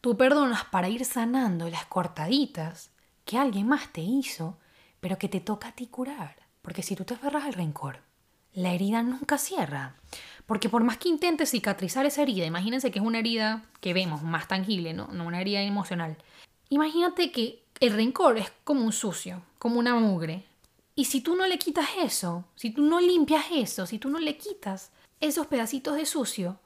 Tú 0.00 0.16
perdonas 0.16 0.64
para 0.64 0.88
ir 0.88 1.04
sanando 1.04 1.68
las 1.70 1.86
cortaditas 1.86 2.90
que 3.24 3.38
alguien 3.38 3.68
más 3.68 3.92
te 3.92 4.00
hizo, 4.00 4.58
pero 5.00 5.18
que 5.18 5.28
te 5.28 5.40
toca 5.40 5.68
a 5.68 5.72
ti 5.72 5.86
curar. 5.86 6.36
Porque 6.60 6.82
si 6.82 6.94
tú 6.94 7.04
te 7.04 7.14
aferras 7.14 7.44
al 7.44 7.54
rencor, 7.54 8.00
la 8.52 8.72
herida 8.72 9.02
nunca 9.02 9.38
cierra. 9.38 9.96
Porque 10.46 10.68
por 10.68 10.84
más 10.84 10.98
que 10.98 11.08
intentes 11.08 11.50
cicatrizar 11.50 12.04
esa 12.04 12.22
herida, 12.22 12.44
imagínense 12.44 12.90
que 12.90 12.98
es 12.98 13.04
una 13.04 13.20
herida 13.20 13.64
que 13.80 13.94
vemos, 13.94 14.22
más 14.22 14.48
tangible, 14.48 14.92
¿no? 14.92 15.08
No 15.08 15.26
una 15.26 15.40
herida 15.40 15.62
emocional. 15.62 16.16
Imagínate 16.68 17.32
que 17.32 17.62
el 17.80 17.92
rencor 17.92 18.38
es 18.38 18.52
como 18.64 18.84
un 18.84 18.92
sucio, 18.92 19.42
como 19.58 19.78
una 19.78 19.94
mugre. 19.94 20.44
Y 20.94 21.06
si 21.06 21.20
tú 21.20 21.36
no 21.36 21.46
le 21.46 21.58
quitas 21.58 21.88
eso, 22.02 22.44
si 22.54 22.70
tú 22.70 22.82
no 22.82 23.00
limpias 23.00 23.46
eso, 23.52 23.86
si 23.86 23.98
tú 23.98 24.08
no 24.10 24.18
le 24.18 24.36
quitas 24.36 24.90
esos 25.20 25.46
pedacitos 25.46 25.96
de 25.96 26.06
sucio, 26.06 26.58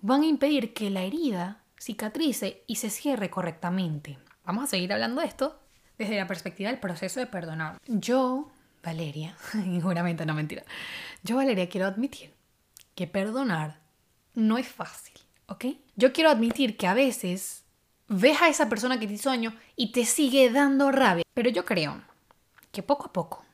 van 0.00 0.22
a 0.22 0.26
impedir 0.26 0.74
que 0.74 0.90
la 0.90 1.02
herida 1.02 1.62
cicatrice 1.78 2.62
y 2.66 2.76
se 2.76 2.90
cierre 2.90 3.30
correctamente. 3.30 4.18
Vamos 4.44 4.64
a 4.64 4.66
seguir 4.66 4.92
hablando 4.92 5.20
de 5.20 5.28
esto 5.28 5.58
desde 5.98 6.16
la 6.16 6.26
perspectiva 6.26 6.70
del 6.70 6.80
proceso 6.80 7.20
de 7.20 7.26
perdonar. 7.26 7.78
Yo, 7.86 8.50
Valeria, 8.82 9.36
seguramente 9.52 10.26
no 10.26 10.34
mentira, 10.34 10.64
yo, 11.22 11.36
Valeria, 11.36 11.68
quiero 11.68 11.86
admitir 11.86 12.34
que 12.94 13.06
perdonar 13.06 13.80
no 14.34 14.58
es 14.58 14.68
fácil, 14.68 15.14
¿ok? 15.46 15.66
Yo 15.96 16.12
quiero 16.12 16.30
admitir 16.30 16.76
que 16.76 16.86
a 16.86 16.94
veces 16.94 17.64
ves 18.10 18.42
a 18.42 18.48
esa 18.48 18.68
persona 18.68 18.98
que 18.98 19.06
te 19.06 19.14
hizo 19.14 19.30
daño 19.30 19.56
y 19.76 19.92
te 19.92 20.04
sigue 20.04 20.50
dando 20.50 20.90
rabia. 20.90 21.24
Pero 21.32 21.48
yo 21.48 21.64
creo 21.64 22.02
que 22.72 22.82
poco 22.82 23.06
a 23.06 23.12
poco, 23.12 23.44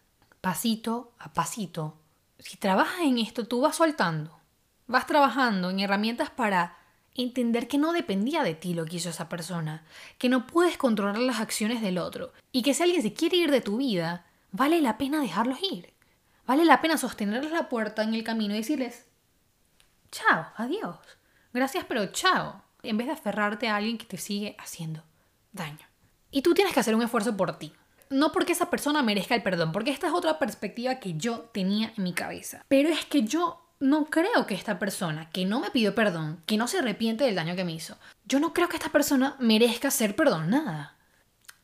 pasito 0.40 1.12
a 1.18 1.32
pasito, 1.32 1.98
si 2.38 2.56
trabajas 2.56 3.02
en 3.02 3.18
esto, 3.18 3.46
tú 3.46 3.60
vas 3.60 3.76
soltando. 3.76 4.40
Vas 4.86 5.06
trabajando 5.06 5.70
en 5.70 5.80
herramientas 5.80 6.30
para 6.30 6.78
entender 7.14 7.68
que 7.68 7.78
no 7.78 7.92
dependía 7.92 8.42
de 8.42 8.54
ti 8.54 8.72
lo 8.72 8.86
que 8.86 8.96
hizo 8.96 9.10
esa 9.10 9.28
persona, 9.28 9.84
que 10.18 10.28
no 10.28 10.46
puedes 10.46 10.78
controlar 10.78 11.18
las 11.18 11.40
acciones 11.40 11.82
del 11.82 11.98
otro 11.98 12.32
y 12.50 12.62
que 12.62 12.72
si 12.72 12.82
alguien 12.82 13.02
se 13.02 13.12
quiere 13.12 13.36
ir 13.36 13.50
de 13.50 13.60
tu 13.60 13.76
vida, 13.76 14.24
vale 14.52 14.80
la 14.80 14.96
pena 14.96 15.20
dejarlos 15.20 15.58
ir. 15.62 15.92
Vale 16.46 16.64
la 16.64 16.80
pena 16.80 16.96
sostenerles 16.96 17.52
la 17.52 17.68
puerta 17.68 18.02
en 18.02 18.14
el 18.14 18.24
camino 18.24 18.54
y 18.54 18.58
decirles, 18.58 19.06
chao, 20.10 20.46
adiós, 20.56 20.96
gracias 21.52 21.84
pero 21.86 22.06
chao 22.12 22.65
en 22.88 22.96
vez 22.96 23.06
de 23.06 23.14
aferrarte 23.14 23.68
a 23.68 23.76
alguien 23.76 23.98
que 23.98 24.06
te 24.06 24.16
sigue 24.16 24.56
haciendo 24.58 25.02
daño. 25.52 25.86
Y 26.30 26.42
tú 26.42 26.54
tienes 26.54 26.74
que 26.74 26.80
hacer 26.80 26.94
un 26.94 27.02
esfuerzo 27.02 27.36
por 27.36 27.58
ti. 27.58 27.72
No 28.10 28.30
porque 28.32 28.52
esa 28.52 28.70
persona 28.70 29.02
merezca 29.02 29.34
el 29.34 29.42
perdón, 29.42 29.72
porque 29.72 29.90
esta 29.90 30.06
es 30.06 30.12
otra 30.12 30.38
perspectiva 30.38 30.96
que 30.96 31.14
yo 31.14 31.40
tenía 31.52 31.92
en 31.96 32.04
mi 32.04 32.12
cabeza. 32.12 32.64
Pero 32.68 32.88
es 32.88 33.04
que 33.04 33.22
yo 33.22 33.66
no 33.80 34.06
creo 34.06 34.46
que 34.46 34.54
esta 34.54 34.78
persona 34.78 35.28
que 35.30 35.44
no 35.44 35.60
me 35.60 35.70
pidió 35.70 35.94
perdón, 35.94 36.42
que 36.46 36.56
no 36.56 36.68
se 36.68 36.78
arrepiente 36.78 37.24
del 37.24 37.34
daño 37.34 37.56
que 37.56 37.64
me 37.64 37.72
hizo, 37.72 37.96
yo 38.24 38.38
no 38.38 38.52
creo 38.52 38.68
que 38.68 38.76
esta 38.76 38.90
persona 38.90 39.36
merezca 39.40 39.90
ser 39.90 40.14
perdonada. 40.14 40.96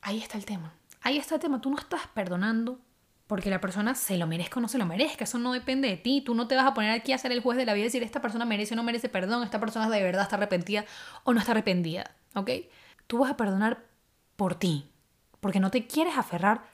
Ahí 0.00 0.18
está 0.20 0.36
el 0.36 0.44
tema. 0.44 0.74
Ahí 1.00 1.18
está 1.18 1.36
el 1.36 1.40
tema. 1.40 1.60
Tú 1.60 1.70
no 1.70 1.78
estás 1.78 2.06
perdonando 2.14 2.80
porque 3.32 3.48
la 3.48 3.62
persona 3.62 3.94
se 3.94 4.18
lo 4.18 4.26
merezca 4.26 4.58
o 4.58 4.60
no 4.60 4.68
se 4.68 4.76
lo 4.76 4.84
merezca. 4.84 5.24
Eso 5.24 5.38
no 5.38 5.54
depende 5.54 5.88
de 5.88 5.96
ti. 5.96 6.20
Tú 6.20 6.34
no 6.34 6.48
te 6.48 6.54
vas 6.54 6.66
a 6.66 6.74
poner 6.74 6.90
aquí 6.90 7.14
a 7.14 7.18
ser 7.18 7.32
el 7.32 7.40
juez 7.40 7.56
de 7.56 7.64
la 7.64 7.72
vida 7.72 7.84
y 7.84 7.84
decir 7.84 8.02
esta 8.02 8.20
persona 8.20 8.44
merece 8.44 8.74
o 8.74 8.76
no 8.76 8.82
merece 8.82 9.08
perdón, 9.08 9.42
esta 9.42 9.58
persona 9.58 9.88
de 9.88 10.02
verdad 10.02 10.24
está 10.24 10.36
arrepentida 10.36 10.84
o 11.24 11.32
no 11.32 11.40
está 11.40 11.52
arrepentida. 11.52 12.10
¿Ok? 12.34 12.50
Tú 13.06 13.20
vas 13.20 13.30
a 13.30 13.38
perdonar 13.38 13.86
por 14.36 14.56
ti. 14.56 14.90
Porque 15.40 15.60
no 15.60 15.70
te 15.70 15.86
quieres 15.86 16.18
aferrar 16.18 16.64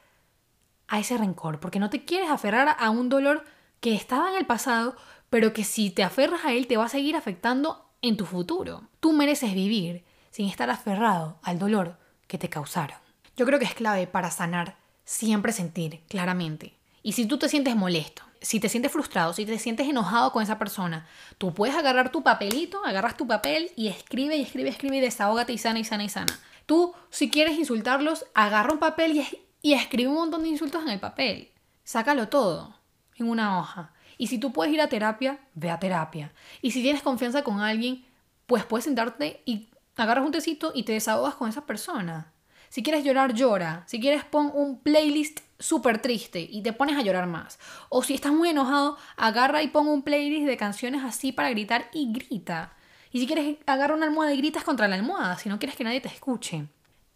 a 0.88 0.98
ese 0.98 1.16
rencor. 1.16 1.60
Porque 1.60 1.78
no 1.78 1.90
te 1.90 2.04
quieres 2.04 2.28
aferrar 2.28 2.76
a 2.76 2.90
un 2.90 3.08
dolor 3.08 3.44
que 3.78 3.94
estaba 3.94 4.28
en 4.32 4.36
el 4.36 4.44
pasado, 4.44 4.96
pero 5.30 5.52
que 5.52 5.62
si 5.62 5.90
te 5.90 6.02
aferras 6.02 6.44
a 6.44 6.52
él 6.54 6.66
te 6.66 6.76
va 6.76 6.86
a 6.86 6.88
seguir 6.88 7.14
afectando 7.14 7.88
en 8.02 8.16
tu 8.16 8.26
futuro. 8.26 8.82
Tú 8.98 9.12
mereces 9.12 9.54
vivir 9.54 10.04
sin 10.32 10.48
estar 10.48 10.70
aferrado 10.70 11.38
al 11.44 11.60
dolor 11.60 11.98
que 12.26 12.36
te 12.36 12.48
causaron. 12.48 12.98
Yo 13.36 13.46
creo 13.46 13.60
que 13.60 13.64
es 13.64 13.74
clave 13.74 14.08
para 14.08 14.32
sanar 14.32 14.87
siempre 15.08 15.52
sentir 15.52 16.02
claramente. 16.06 16.74
Y 17.02 17.12
si 17.12 17.24
tú 17.24 17.38
te 17.38 17.48
sientes 17.48 17.74
molesto, 17.74 18.24
si 18.42 18.60
te 18.60 18.68
sientes 18.68 18.92
frustrado, 18.92 19.32
si 19.32 19.46
te 19.46 19.58
sientes 19.58 19.88
enojado 19.88 20.32
con 20.32 20.42
esa 20.42 20.58
persona, 20.58 21.06
tú 21.38 21.54
puedes 21.54 21.74
agarrar 21.74 22.12
tu 22.12 22.22
papelito, 22.22 22.84
agarras 22.84 23.16
tu 23.16 23.26
papel 23.26 23.70
y 23.74 23.88
escribe 23.88 24.36
y 24.36 24.42
escribe, 24.42 24.68
escribe 24.68 24.98
y 24.98 25.00
desahógate 25.00 25.54
y 25.54 25.56
sana 25.56 25.78
y 25.78 25.84
sana 25.84 26.04
y 26.04 26.10
sana. 26.10 26.38
Tú, 26.66 26.92
si 27.08 27.30
quieres 27.30 27.58
insultarlos, 27.58 28.26
agarra 28.34 28.74
un 28.74 28.80
papel 28.80 29.16
y, 29.16 29.26
y 29.62 29.72
escribe 29.72 30.10
un 30.10 30.16
montón 30.16 30.42
de 30.42 30.50
insultos 30.50 30.82
en 30.82 30.90
el 30.90 31.00
papel. 31.00 31.52
Sácalo 31.84 32.28
todo 32.28 32.74
en 33.16 33.30
una 33.30 33.58
hoja. 33.58 33.94
Y 34.18 34.26
si 34.26 34.36
tú 34.36 34.52
puedes 34.52 34.74
ir 34.74 34.82
a 34.82 34.90
terapia, 34.90 35.38
ve 35.54 35.70
a 35.70 35.80
terapia. 35.80 36.34
Y 36.60 36.72
si 36.72 36.82
tienes 36.82 37.00
confianza 37.00 37.42
con 37.42 37.60
alguien, 37.60 38.04
pues 38.46 38.66
puedes 38.66 38.84
sentarte 38.84 39.42
y 39.46 39.70
agarras 39.96 40.26
un 40.26 40.32
tecito 40.32 40.72
y 40.74 40.82
te 40.82 40.92
desahogas 40.92 41.34
con 41.34 41.48
esa 41.48 41.64
persona. 41.64 42.30
Si 42.68 42.82
quieres 42.82 43.04
llorar, 43.04 43.34
llora. 43.34 43.84
Si 43.86 44.00
quieres, 44.00 44.24
pon 44.24 44.50
un 44.54 44.80
playlist 44.80 45.40
súper 45.58 46.00
triste 46.00 46.40
y 46.40 46.62
te 46.62 46.72
pones 46.72 46.96
a 46.96 47.02
llorar 47.02 47.26
más. 47.26 47.58
O 47.88 48.02
si 48.02 48.14
estás 48.14 48.32
muy 48.32 48.50
enojado, 48.50 48.96
agarra 49.16 49.62
y 49.62 49.68
pon 49.68 49.88
un 49.88 50.02
playlist 50.02 50.46
de 50.46 50.56
canciones 50.56 51.02
así 51.04 51.32
para 51.32 51.50
gritar 51.50 51.88
y 51.92 52.12
grita. 52.12 52.72
Y 53.10 53.20
si 53.20 53.26
quieres, 53.26 53.56
agarra 53.66 53.94
una 53.94 54.06
almohada 54.06 54.34
y 54.34 54.38
gritas 54.38 54.64
contra 54.64 54.88
la 54.88 54.96
almohada, 54.96 55.38
si 55.38 55.48
no 55.48 55.58
quieres 55.58 55.76
que 55.76 55.84
nadie 55.84 56.00
te 56.00 56.08
escuche. 56.08 56.66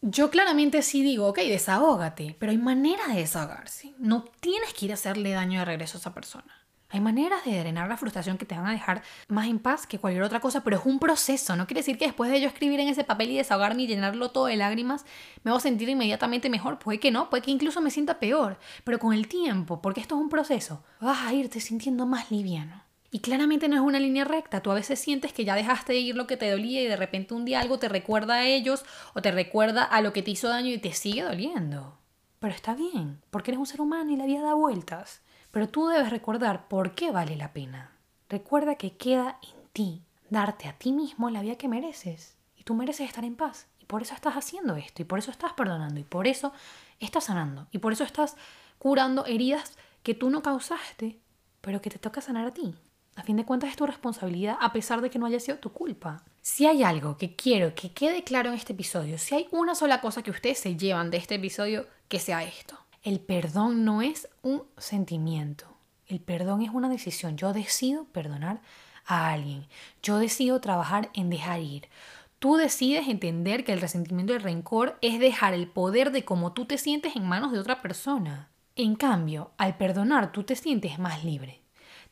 Yo 0.00 0.30
claramente 0.30 0.82
sí 0.82 1.02
digo, 1.02 1.28
ok, 1.28 1.38
desahógate, 1.38 2.34
pero 2.38 2.50
hay 2.50 2.58
manera 2.58 3.06
de 3.08 3.20
desahogarse. 3.20 3.94
No 3.98 4.24
tienes 4.40 4.74
que 4.74 4.86
ir 4.86 4.90
a 4.90 4.94
hacerle 4.94 5.30
daño 5.30 5.60
de 5.60 5.64
regreso 5.64 5.96
a 5.96 6.00
esa 6.00 6.14
persona. 6.14 6.61
Hay 6.92 7.00
maneras 7.00 7.42
de 7.46 7.58
drenar 7.58 7.88
la 7.88 7.96
frustración 7.96 8.36
que 8.36 8.44
te 8.44 8.54
van 8.54 8.66
a 8.66 8.72
dejar 8.72 9.02
más 9.28 9.46
en 9.48 9.58
paz 9.58 9.86
que 9.86 9.98
cualquier 9.98 10.24
otra 10.24 10.40
cosa, 10.40 10.62
pero 10.62 10.76
es 10.76 10.84
un 10.84 10.98
proceso. 10.98 11.56
No 11.56 11.66
quiere 11.66 11.80
decir 11.80 11.96
que 11.96 12.04
después 12.04 12.30
de 12.30 12.38
yo 12.38 12.48
escribir 12.48 12.80
en 12.80 12.88
ese 12.88 13.02
papel 13.02 13.30
y 13.30 13.38
desahogarme 13.38 13.84
y 13.84 13.86
llenarlo 13.86 14.30
todo 14.30 14.44
de 14.44 14.56
lágrimas, 14.56 15.06
me 15.42 15.50
voy 15.50 15.56
a 15.56 15.62
sentir 15.62 15.88
inmediatamente 15.88 16.50
mejor. 16.50 16.78
Puede 16.78 17.00
que 17.00 17.10
no, 17.10 17.30
puede 17.30 17.42
que 17.44 17.50
incluso 17.50 17.80
me 17.80 17.90
sienta 17.90 18.20
peor. 18.20 18.58
Pero 18.84 18.98
con 18.98 19.14
el 19.14 19.26
tiempo, 19.26 19.80
porque 19.80 20.02
esto 20.02 20.16
es 20.16 20.20
un 20.20 20.28
proceso, 20.28 20.84
vas 21.00 21.26
a 21.26 21.32
irte 21.32 21.60
sintiendo 21.60 22.04
más 22.04 22.30
liviano. 22.30 22.82
Y 23.10 23.20
claramente 23.20 23.70
no 23.70 23.76
es 23.76 23.80
una 23.80 23.98
línea 23.98 24.24
recta. 24.24 24.60
Tú 24.60 24.70
a 24.70 24.74
veces 24.74 24.98
sientes 24.98 25.32
que 25.32 25.46
ya 25.46 25.54
dejaste 25.54 25.94
de 25.94 26.00
ir 26.00 26.14
lo 26.14 26.26
que 26.26 26.36
te 26.36 26.50
dolía 26.50 26.82
y 26.82 26.88
de 26.88 26.96
repente 26.96 27.32
un 27.32 27.46
día 27.46 27.60
algo 27.60 27.78
te 27.78 27.88
recuerda 27.88 28.34
a 28.34 28.46
ellos 28.46 28.84
o 29.14 29.22
te 29.22 29.30
recuerda 29.30 29.82
a 29.82 30.02
lo 30.02 30.12
que 30.12 30.22
te 30.22 30.32
hizo 30.32 30.50
daño 30.50 30.68
y 30.68 30.78
te 30.78 30.92
sigue 30.92 31.22
doliendo. 31.22 31.96
Pero 32.38 32.54
está 32.54 32.74
bien, 32.74 33.22
porque 33.30 33.50
eres 33.50 33.60
un 33.60 33.66
ser 33.66 33.80
humano 33.80 34.10
y 34.10 34.16
la 34.16 34.26
vida 34.26 34.42
da 34.42 34.52
vueltas. 34.52 35.22
Pero 35.52 35.68
tú 35.68 35.86
debes 35.86 36.10
recordar 36.10 36.66
por 36.66 36.94
qué 36.94 37.12
vale 37.12 37.36
la 37.36 37.52
pena. 37.52 37.92
Recuerda 38.28 38.74
que 38.74 38.96
queda 38.96 39.38
en 39.42 39.68
ti 39.72 40.02
darte 40.30 40.66
a 40.66 40.72
ti 40.72 40.92
mismo 40.92 41.30
la 41.30 41.42
vida 41.42 41.56
que 41.56 41.68
mereces. 41.68 42.36
Y 42.56 42.64
tú 42.64 42.74
mereces 42.74 43.06
estar 43.06 43.24
en 43.24 43.36
paz. 43.36 43.68
Y 43.78 43.84
por 43.84 44.00
eso 44.02 44.14
estás 44.14 44.34
haciendo 44.34 44.76
esto. 44.76 45.02
Y 45.02 45.04
por 45.04 45.18
eso 45.18 45.30
estás 45.30 45.52
perdonando. 45.52 46.00
Y 46.00 46.04
por 46.04 46.26
eso 46.26 46.52
estás 46.98 47.24
sanando. 47.24 47.68
Y 47.70 47.78
por 47.78 47.92
eso 47.92 48.02
estás 48.02 48.36
curando 48.78 49.26
heridas 49.26 49.76
que 50.02 50.14
tú 50.14 50.30
no 50.30 50.42
causaste, 50.42 51.20
pero 51.60 51.82
que 51.82 51.90
te 51.90 51.98
toca 51.98 52.22
sanar 52.22 52.46
a 52.46 52.54
ti. 52.54 52.74
A 53.14 53.22
fin 53.22 53.36
de 53.36 53.44
cuentas 53.44 53.68
es 53.68 53.76
tu 53.76 53.84
responsabilidad 53.84 54.56
a 54.58 54.72
pesar 54.72 55.02
de 55.02 55.10
que 55.10 55.18
no 55.18 55.26
haya 55.26 55.38
sido 55.38 55.58
tu 55.58 55.70
culpa. 55.70 56.24
Si 56.40 56.64
hay 56.66 56.82
algo 56.82 57.18
que 57.18 57.36
quiero 57.36 57.74
que 57.74 57.92
quede 57.92 58.24
claro 58.24 58.48
en 58.48 58.56
este 58.56 58.72
episodio, 58.72 59.18
si 59.18 59.34
hay 59.34 59.48
una 59.50 59.74
sola 59.74 60.00
cosa 60.00 60.22
que 60.22 60.30
ustedes 60.30 60.58
se 60.58 60.76
llevan 60.76 61.10
de 61.10 61.18
este 61.18 61.34
episodio, 61.34 61.86
que 62.08 62.18
sea 62.18 62.42
esto. 62.42 62.81
El 63.02 63.18
perdón 63.18 63.84
no 63.84 64.00
es 64.00 64.28
un 64.42 64.62
sentimiento. 64.76 65.66
El 66.06 66.20
perdón 66.20 66.62
es 66.62 66.70
una 66.70 66.88
decisión. 66.88 67.36
Yo 67.36 67.52
decido 67.52 68.04
perdonar 68.04 68.60
a 69.04 69.32
alguien. 69.32 69.66
Yo 70.04 70.18
decido 70.18 70.60
trabajar 70.60 71.10
en 71.12 71.28
dejar 71.28 71.58
ir. 71.58 71.88
Tú 72.38 72.54
decides 72.54 73.08
entender 73.08 73.64
que 73.64 73.72
el 73.72 73.80
resentimiento 73.80 74.32
y 74.32 74.36
el 74.36 74.42
rencor 74.42 74.98
es 75.00 75.18
dejar 75.18 75.52
el 75.52 75.66
poder 75.66 76.12
de 76.12 76.24
cómo 76.24 76.52
tú 76.52 76.64
te 76.64 76.78
sientes 76.78 77.16
en 77.16 77.26
manos 77.26 77.50
de 77.50 77.58
otra 77.58 77.82
persona. 77.82 78.50
En 78.76 78.94
cambio, 78.94 79.50
al 79.58 79.76
perdonar 79.76 80.30
tú 80.30 80.44
te 80.44 80.54
sientes 80.54 81.00
más 81.00 81.24
libre. 81.24 81.60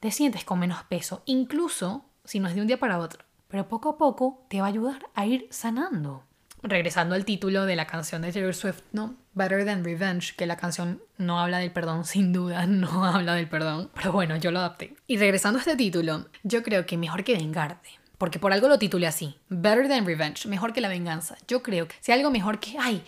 Te 0.00 0.10
sientes 0.10 0.44
con 0.44 0.58
menos 0.58 0.82
peso, 0.82 1.22
incluso 1.24 2.04
si 2.24 2.40
no 2.40 2.48
es 2.48 2.56
de 2.56 2.62
un 2.62 2.66
día 2.66 2.80
para 2.80 2.98
otro. 2.98 3.24
Pero 3.46 3.68
poco 3.68 3.90
a 3.90 3.96
poco 3.96 4.44
te 4.48 4.60
va 4.60 4.66
a 4.66 4.70
ayudar 4.70 5.08
a 5.14 5.24
ir 5.24 5.46
sanando 5.50 6.24
regresando 6.62 7.14
al 7.14 7.24
título 7.24 7.66
de 7.66 7.76
la 7.76 7.86
canción 7.86 8.22
de 8.22 8.32
Taylor 8.32 8.54
Swift, 8.54 8.82
¿no? 8.92 9.14
Better 9.34 9.64
Than 9.64 9.84
Revenge, 9.84 10.34
que 10.36 10.46
la 10.46 10.56
canción 10.56 11.02
no 11.16 11.40
habla 11.40 11.58
del 11.58 11.72
perdón, 11.72 12.04
sin 12.06 12.32
duda, 12.32 12.66
no 12.66 13.04
habla 13.04 13.34
del 13.34 13.48
perdón, 13.48 13.90
pero 13.94 14.12
bueno, 14.12 14.36
yo 14.36 14.50
lo 14.50 14.58
adapté. 14.58 14.94
Y 15.06 15.16
regresando 15.16 15.58
a 15.58 15.62
este 15.62 15.76
título, 15.76 16.26
yo 16.42 16.62
creo 16.62 16.86
que 16.86 16.96
mejor 16.96 17.24
que 17.24 17.34
vengarte, 17.34 17.90
porque 18.18 18.38
por 18.38 18.52
algo 18.52 18.68
lo 18.68 18.78
titulé 18.78 19.06
así, 19.06 19.36
Better 19.48 19.88
Than 19.88 20.06
Revenge, 20.06 20.48
mejor 20.48 20.72
que 20.72 20.80
la 20.80 20.88
venganza. 20.88 21.36
Yo 21.48 21.62
creo 21.62 21.88
que 21.88 21.96
si 22.00 22.12
algo 22.12 22.30
mejor 22.30 22.60
que, 22.60 22.76
ay, 22.78 23.02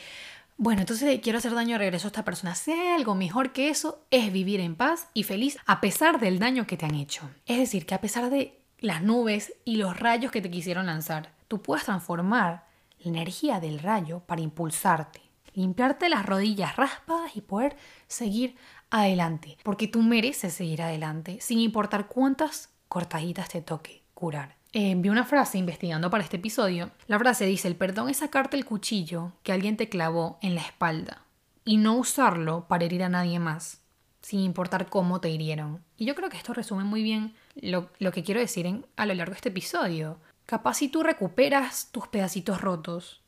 bueno, 0.57 0.83
entonces 0.83 1.19
quiero 1.21 1.39
hacer 1.39 1.55
daño 1.55 1.73
de 1.73 1.79
regreso 1.79 2.07
a 2.07 2.11
esta 2.11 2.25
persona. 2.25 2.55
Si 2.55 2.71
algo 2.71 3.15
mejor 3.15 3.53
que 3.53 3.69
eso 3.69 4.05
es 4.11 4.33
vivir 4.33 4.61
en 4.61 4.77
paz 4.77 5.09
y 5.13 5.25
feliz 5.25 5.59
a 5.67 5.81
pesar 5.81 6.21
del 6.21 6.39
daño 6.39 6.67
que 6.67 6.77
te 6.77 6.87
han 6.87 6.95
hecho. 6.95 7.29
Es 7.47 7.59
decir, 7.59 7.85
que 7.85 7.95
a 7.95 8.01
pesar 8.01 8.31
de 8.31 8.61
las 8.79 9.03
nubes 9.03 9.55
y 9.65 9.77
los 9.77 9.99
rayos 9.99 10.31
que 10.31 10.41
te 10.41 10.51
quisieron 10.51 10.87
lanzar, 10.87 11.33
tú 11.49 11.63
puedes 11.63 11.85
transformar 11.85 12.65
la 13.03 13.11
energía 13.11 13.61
del 13.61 13.79
rayo 13.79 14.21
para 14.21 14.41
impulsarte, 14.41 15.21
limpiarte 15.55 16.09
las 16.09 16.27
rodillas 16.27 16.77
raspadas 16.77 17.37
y 17.37 17.41
poder 17.41 17.77
seguir 18.07 18.57
adelante, 18.91 19.59
porque 19.63 19.89
tú 19.89 20.03
mereces 20.03 20.55
seguir 20.55 20.83
adelante, 20.83 21.39
sin 21.41 21.59
importar 21.59 22.09
cuántas 22.09 22.71
cortaditas 22.89 23.49
te 23.49 23.63
toque 23.63 24.03
curar. 24.15 24.57
Eh, 24.75 24.95
vi 24.97 25.11
una 25.11 25.25
frase 25.25 25.59
investigando 25.59 26.09
para 26.09 26.25
este 26.25 26.39
episodio. 26.39 26.91
La 27.07 27.19
frase 27.19 27.45
dice, 27.45 27.69
el 27.69 27.77
perdón 27.77 28.09
es 28.09 28.19
sacarte 28.19 28.57
el 28.57 28.65
cuchillo 28.65 29.33
que 29.43 29.53
alguien 29.53 29.77
te 29.77 29.89
clavó 29.89 30.39
en 30.41 30.55
la 30.55 30.63
espalda 30.63 31.27
y 31.65 31.77
no 31.77 31.95
usarlo 31.97 32.67
para 32.69 32.85
herir 32.85 33.03
a 33.03 33.11
nadie 33.11 33.39
más, 33.39 33.83
sin 34.23 34.41
importar 34.41 34.89
cómo 34.89 35.21
te 35.21 35.29
hirieron. 35.29 35.83
Y 35.97 36.07
yo 36.07 36.15
creo 36.15 36.31
que 36.31 36.39
esto 36.39 36.55
resume 36.55 36.85
muy 36.85 37.03
bien 37.03 37.35
lo, 37.55 37.91
que 38.13 38.23
quiero 38.23 38.41
decir 38.41 38.67
en, 38.67 38.87
a 38.97 39.05
lo 39.05 39.15
largo 39.15 39.33
de 39.33 39.37
este 39.37 39.51
episodio. 39.51 40.19
Capaz 40.53 40.75
si 40.75 40.89
tú 40.89 41.03
recuperas 41.03 41.89
tus 41.93 42.09
pedacitos 42.09 42.61
rotos, 42.61 43.23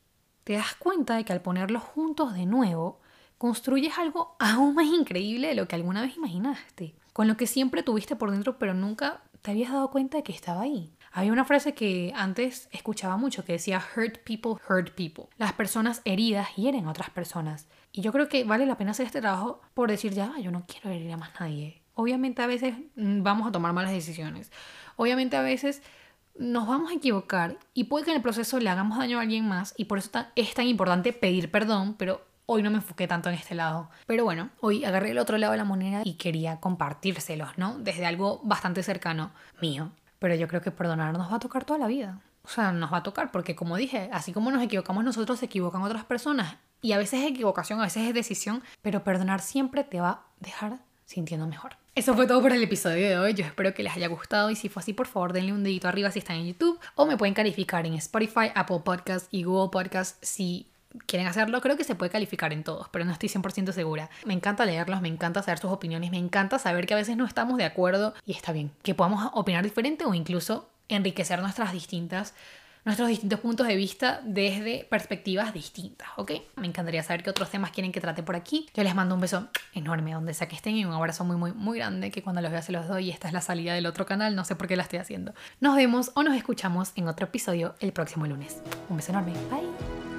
te 0.45 0.53
das 0.53 0.75
cuenta 0.75 1.17
de 1.17 1.25
que 1.25 1.33
al 1.33 1.41
ponerlos 1.41 1.83
juntos 1.83 2.35
de 2.35 2.45
nuevo, 2.45 3.01
construyes 3.39 3.97
algo 3.97 4.37
aún 4.39 4.75
más 4.75 4.85
increíble 4.85 5.49
de 5.49 5.55
lo 5.55 5.67
que 5.67 5.75
alguna 5.75 6.03
vez 6.03 6.19
imaginaste, 6.19 6.95
con 7.15 7.27
lo 7.27 7.39
que 7.39 7.47
siempre 7.47 7.83
tuviste 7.83 8.15
por 8.15 8.31
dentro 8.31 8.59
pero 8.59 8.75
nunca 8.75 9.23
te 9.41 9.53
habías 9.53 9.73
dado 9.73 9.91
cuenta 9.91 10.19
de 10.19 10.23
que 10.23 10.33
estaba 10.33 10.61
ahí. 10.61 10.93
Había 11.13 11.33
una 11.33 11.47
frase 11.47 11.73
que 11.73 12.13
antes 12.15 12.69
escuchaba 12.73 13.17
mucho 13.17 13.43
que 13.43 13.55
decía 13.55 13.83
hurt 13.97 14.19
people 14.19 14.63
hurt 14.69 14.91
people. 14.91 15.25
Las 15.39 15.55
personas 15.55 16.03
heridas 16.05 16.55
hieren 16.57 16.85
a 16.85 16.91
otras 16.91 17.09
personas. 17.09 17.69
Y 17.91 18.03
yo 18.03 18.13
creo 18.13 18.29
que 18.29 18.45
vale 18.45 18.67
la 18.67 18.77
pena 18.77 18.91
hacer 18.91 19.07
este 19.07 19.23
trabajo 19.23 19.63
por 19.73 19.89
decir 19.89 20.13
ya, 20.13 20.39
yo 20.41 20.51
no 20.51 20.67
quiero 20.67 20.91
herir 20.91 21.11
a 21.11 21.17
más 21.17 21.31
nadie. 21.41 21.81
Obviamente 21.95 22.43
a 22.43 22.47
veces 22.47 22.75
mm, 22.97 23.23
vamos 23.23 23.49
a 23.49 23.53
tomar 23.53 23.73
malas 23.73 23.93
decisiones. 23.93 24.53
Obviamente 24.97 25.39
a 25.39 25.43
veces 25.43 25.81
nos 26.37 26.67
vamos 26.67 26.91
a 26.91 26.95
equivocar 26.95 27.59
y 27.75 27.85
puede 27.85 28.05
que 28.05 28.11
en 28.11 28.17
el 28.17 28.23
proceso 28.23 28.59
le 28.59 28.69
hagamos 28.71 28.99
daño 28.99 29.19
a 29.19 29.23
alguien 29.23 29.49
más 29.49 29.75
y 29.77 29.85
por 29.85 29.99
eso 29.99 30.11
es 30.35 30.55
tan 30.55 30.67
importante 30.67 31.13
pedir 31.13 31.51
perdón, 31.51 31.95
pero 31.99 32.23
hoy 32.47 32.63
no 32.63 32.71
me 32.71 32.77
enfoqué 32.77 33.07
tanto 33.07 33.29
en 33.29 33.37
este 33.37 33.55
lado. 33.55 33.89
Pero 34.07 34.25
bueno, 34.25 34.51
hoy 34.61 34.85
agarré 34.85 35.11
el 35.11 35.19
otro 35.19 35.39
lado 35.39 35.53
de 35.53 35.59
la 35.59 35.65
moneda 35.65 36.03
y 36.05 36.15
quería 36.15 36.61
compartírselos, 36.61 37.57
¿no? 37.57 37.79
Desde 37.79 38.07
algo 38.07 38.41
bastante 38.45 38.83
cercano 38.83 39.33
mío. 39.61 39.93
Pero 40.19 40.35
yo 40.35 40.49
creo 40.49 40.61
que 40.61 40.71
perdonar 40.71 41.17
nos 41.17 41.31
va 41.31 41.37
a 41.37 41.41
tocar 41.41 41.65
toda 41.65 41.79
la 41.79 41.87
vida. 41.87 42.21
O 42.45 42.49
sea, 42.49 42.73
nos 42.73 42.93
va 42.93 42.99
a 42.99 43.03
tocar 43.03 43.31
porque 43.31 43.57
como 43.57 43.77
dije, 43.77 44.11
así 44.13 44.33
como 44.33 44.51
nos 44.51 44.63
equivocamos 44.63 45.05
nosotros, 45.05 45.39
se 45.39 45.47
equivocan 45.47 45.83
otras 45.83 46.05
personas. 46.05 46.57
Y 46.83 46.93
a 46.93 46.99
veces 46.99 47.23
es 47.23 47.31
equivocación, 47.31 47.81
a 47.81 47.85
veces 47.85 48.07
es 48.07 48.15
decisión, 48.15 48.63
pero 48.83 49.05
perdonar 49.05 49.41
siempre 49.41 49.85
te 49.85 50.01
va 50.01 50.11
a 50.11 50.23
dejar 50.41 50.79
sintiendo 51.05 51.47
mejor. 51.47 51.77
Eso 51.95 52.15
fue 52.15 52.27
todo 52.27 52.43
por 52.43 52.53
el 52.53 52.63
episodio 52.63 53.09
de 53.09 53.19
hoy. 53.19 53.35
Yo 53.35 53.45
espero 53.45 53.73
que 53.73 53.83
les 53.83 53.95
haya 53.95 54.09
gustado 54.09 54.51
y 54.51 54.57
si 54.57 54.69
fue 54.69 54.81
así, 54.81 54.93
por 54.93 55.07
favor, 55.07 55.33
denle 55.33 55.53
un 55.53 55.63
dedito 55.63 55.87
arriba 55.87 56.11
si 56.11 56.19
están 56.19 56.37
en 56.37 56.47
YouTube 56.49 56.81
o 56.97 57.07
me 57.07 57.17
pueden 57.17 57.35
calificar 57.35 57.87
en 57.87 57.95
Spotify, 57.95 58.51
Apple 58.55 58.81
Podcasts 58.85 59.29
y 59.31 59.45
Google 59.45 59.71
Podcasts 59.71 60.19
si 60.21 60.67
quieren 61.07 61.27
hacerlo, 61.27 61.61
creo 61.61 61.77
que 61.77 61.85
se 61.85 61.95
puede 61.95 62.11
calificar 62.11 62.53
en 62.53 62.63
todos, 62.63 62.89
pero 62.91 63.05
no 63.05 63.13
estoy 63.13 63.29
100% 63.29 63.73
segura. 63.73 64.11
Me 64.25 64.35
encanta 64.35 64.65
leerlos, 64.65 65.01
me 65.01 65.09
encanta 65.09 65.43
saber 65.43 65.59
sus 65.59 65.71
opiniones, 65.71 66.11
me 66.11 66.19
encanta 66.19 66.59
saber 66.59 66.87
que 66.87 66.95
a 66.95 66.97
veces 66.97 67.17
no 67.17 67.25
estamos 67.25 67.59
de 67.59 67.65
acuerdo 67.65 68.15
y 68.27 68.33
está 68.33 68.53
bien, 68.53 68.71
que 68.83 68.95
podamos 68.95 69.31
opinar 69.35 69.65
diferente 69.65 70.05
o 70.05 70.15
incluso 70.15 70.71
enriquecer 70.89 71.41
nuestras 71.41 71.73
distintas 71.73 72.35
nuestros 72.85 73.09
distintos 73.09 73.41
puntos 73.41 73.67
de 73.67 73.77
vista 73.77 74.21
desde 74.25 74.87
perspectivas 74.91 75.53
distintas, 75.53 76.09
¿ok? 76.17 76.33
Me 76.57 76.67
encantaría 76.67 77.03
saber 77.03 77.23
qué 77.23 77.31
otros 77.31 77.51
temas 77.51 77.71
quieren 77.71 77.93
que 77.93 78.01
trate 78.01 78.23
por 78.23 78.37
aquí. 78.37 78.67
Yo 78.75 78.83
les 78.83 78.95
mando 78.95 79.15
un 79.15 79.21
beso 79.21 79.49
enorme 79.73 80.13
donde 80.13 80.35
sea 80.35 80.49
que 80.49 80.57
estén 80.57 80.77
y 80.77 80.85
un 80.85 80.93
abrazo 80.93 81.25
muy, 81.25 81.37
muy, 81.37 81.53
muy 81.53 81.79
grande 81.79 82.11
que 82.11 82.23
cuando 82.23 82.43
los 82.43 82.51
vea 82.51 82.63
se 82.63 82.73
los 82.73 82.87
doy 82.87 83.07
y 83.07 83.11
esta 83.11 83.29
es 83.29 83.35
la 83.35 83.41
salida 83.41 83.75
del 83.75 83.87
otro 83.87 84.07
canal, 84.07 84.37
no 84.37 84.45
sé 84.45 84.57
por 84.57 84.69
qué 84.69 84.77
la 84.77 84.83
estoy 84.83 84.99
haciendo. 84.99 85.35
Nos 85.61 85.77
vemos 85.77 86.13
o 86.15 86.23
nos 86.23 86.37
escuchamos 86.37 86.93
en 86.97 87.09
otro 87.09 87.27
episodio 87.27 87.75
el 87.81 87.93
próximo 87.93 88.27
lunes. 88.27 88.61
Un 88.89 88.97
beso 88.97 89.13
enorme, 89.13 89.33
bye. 89.51 90.14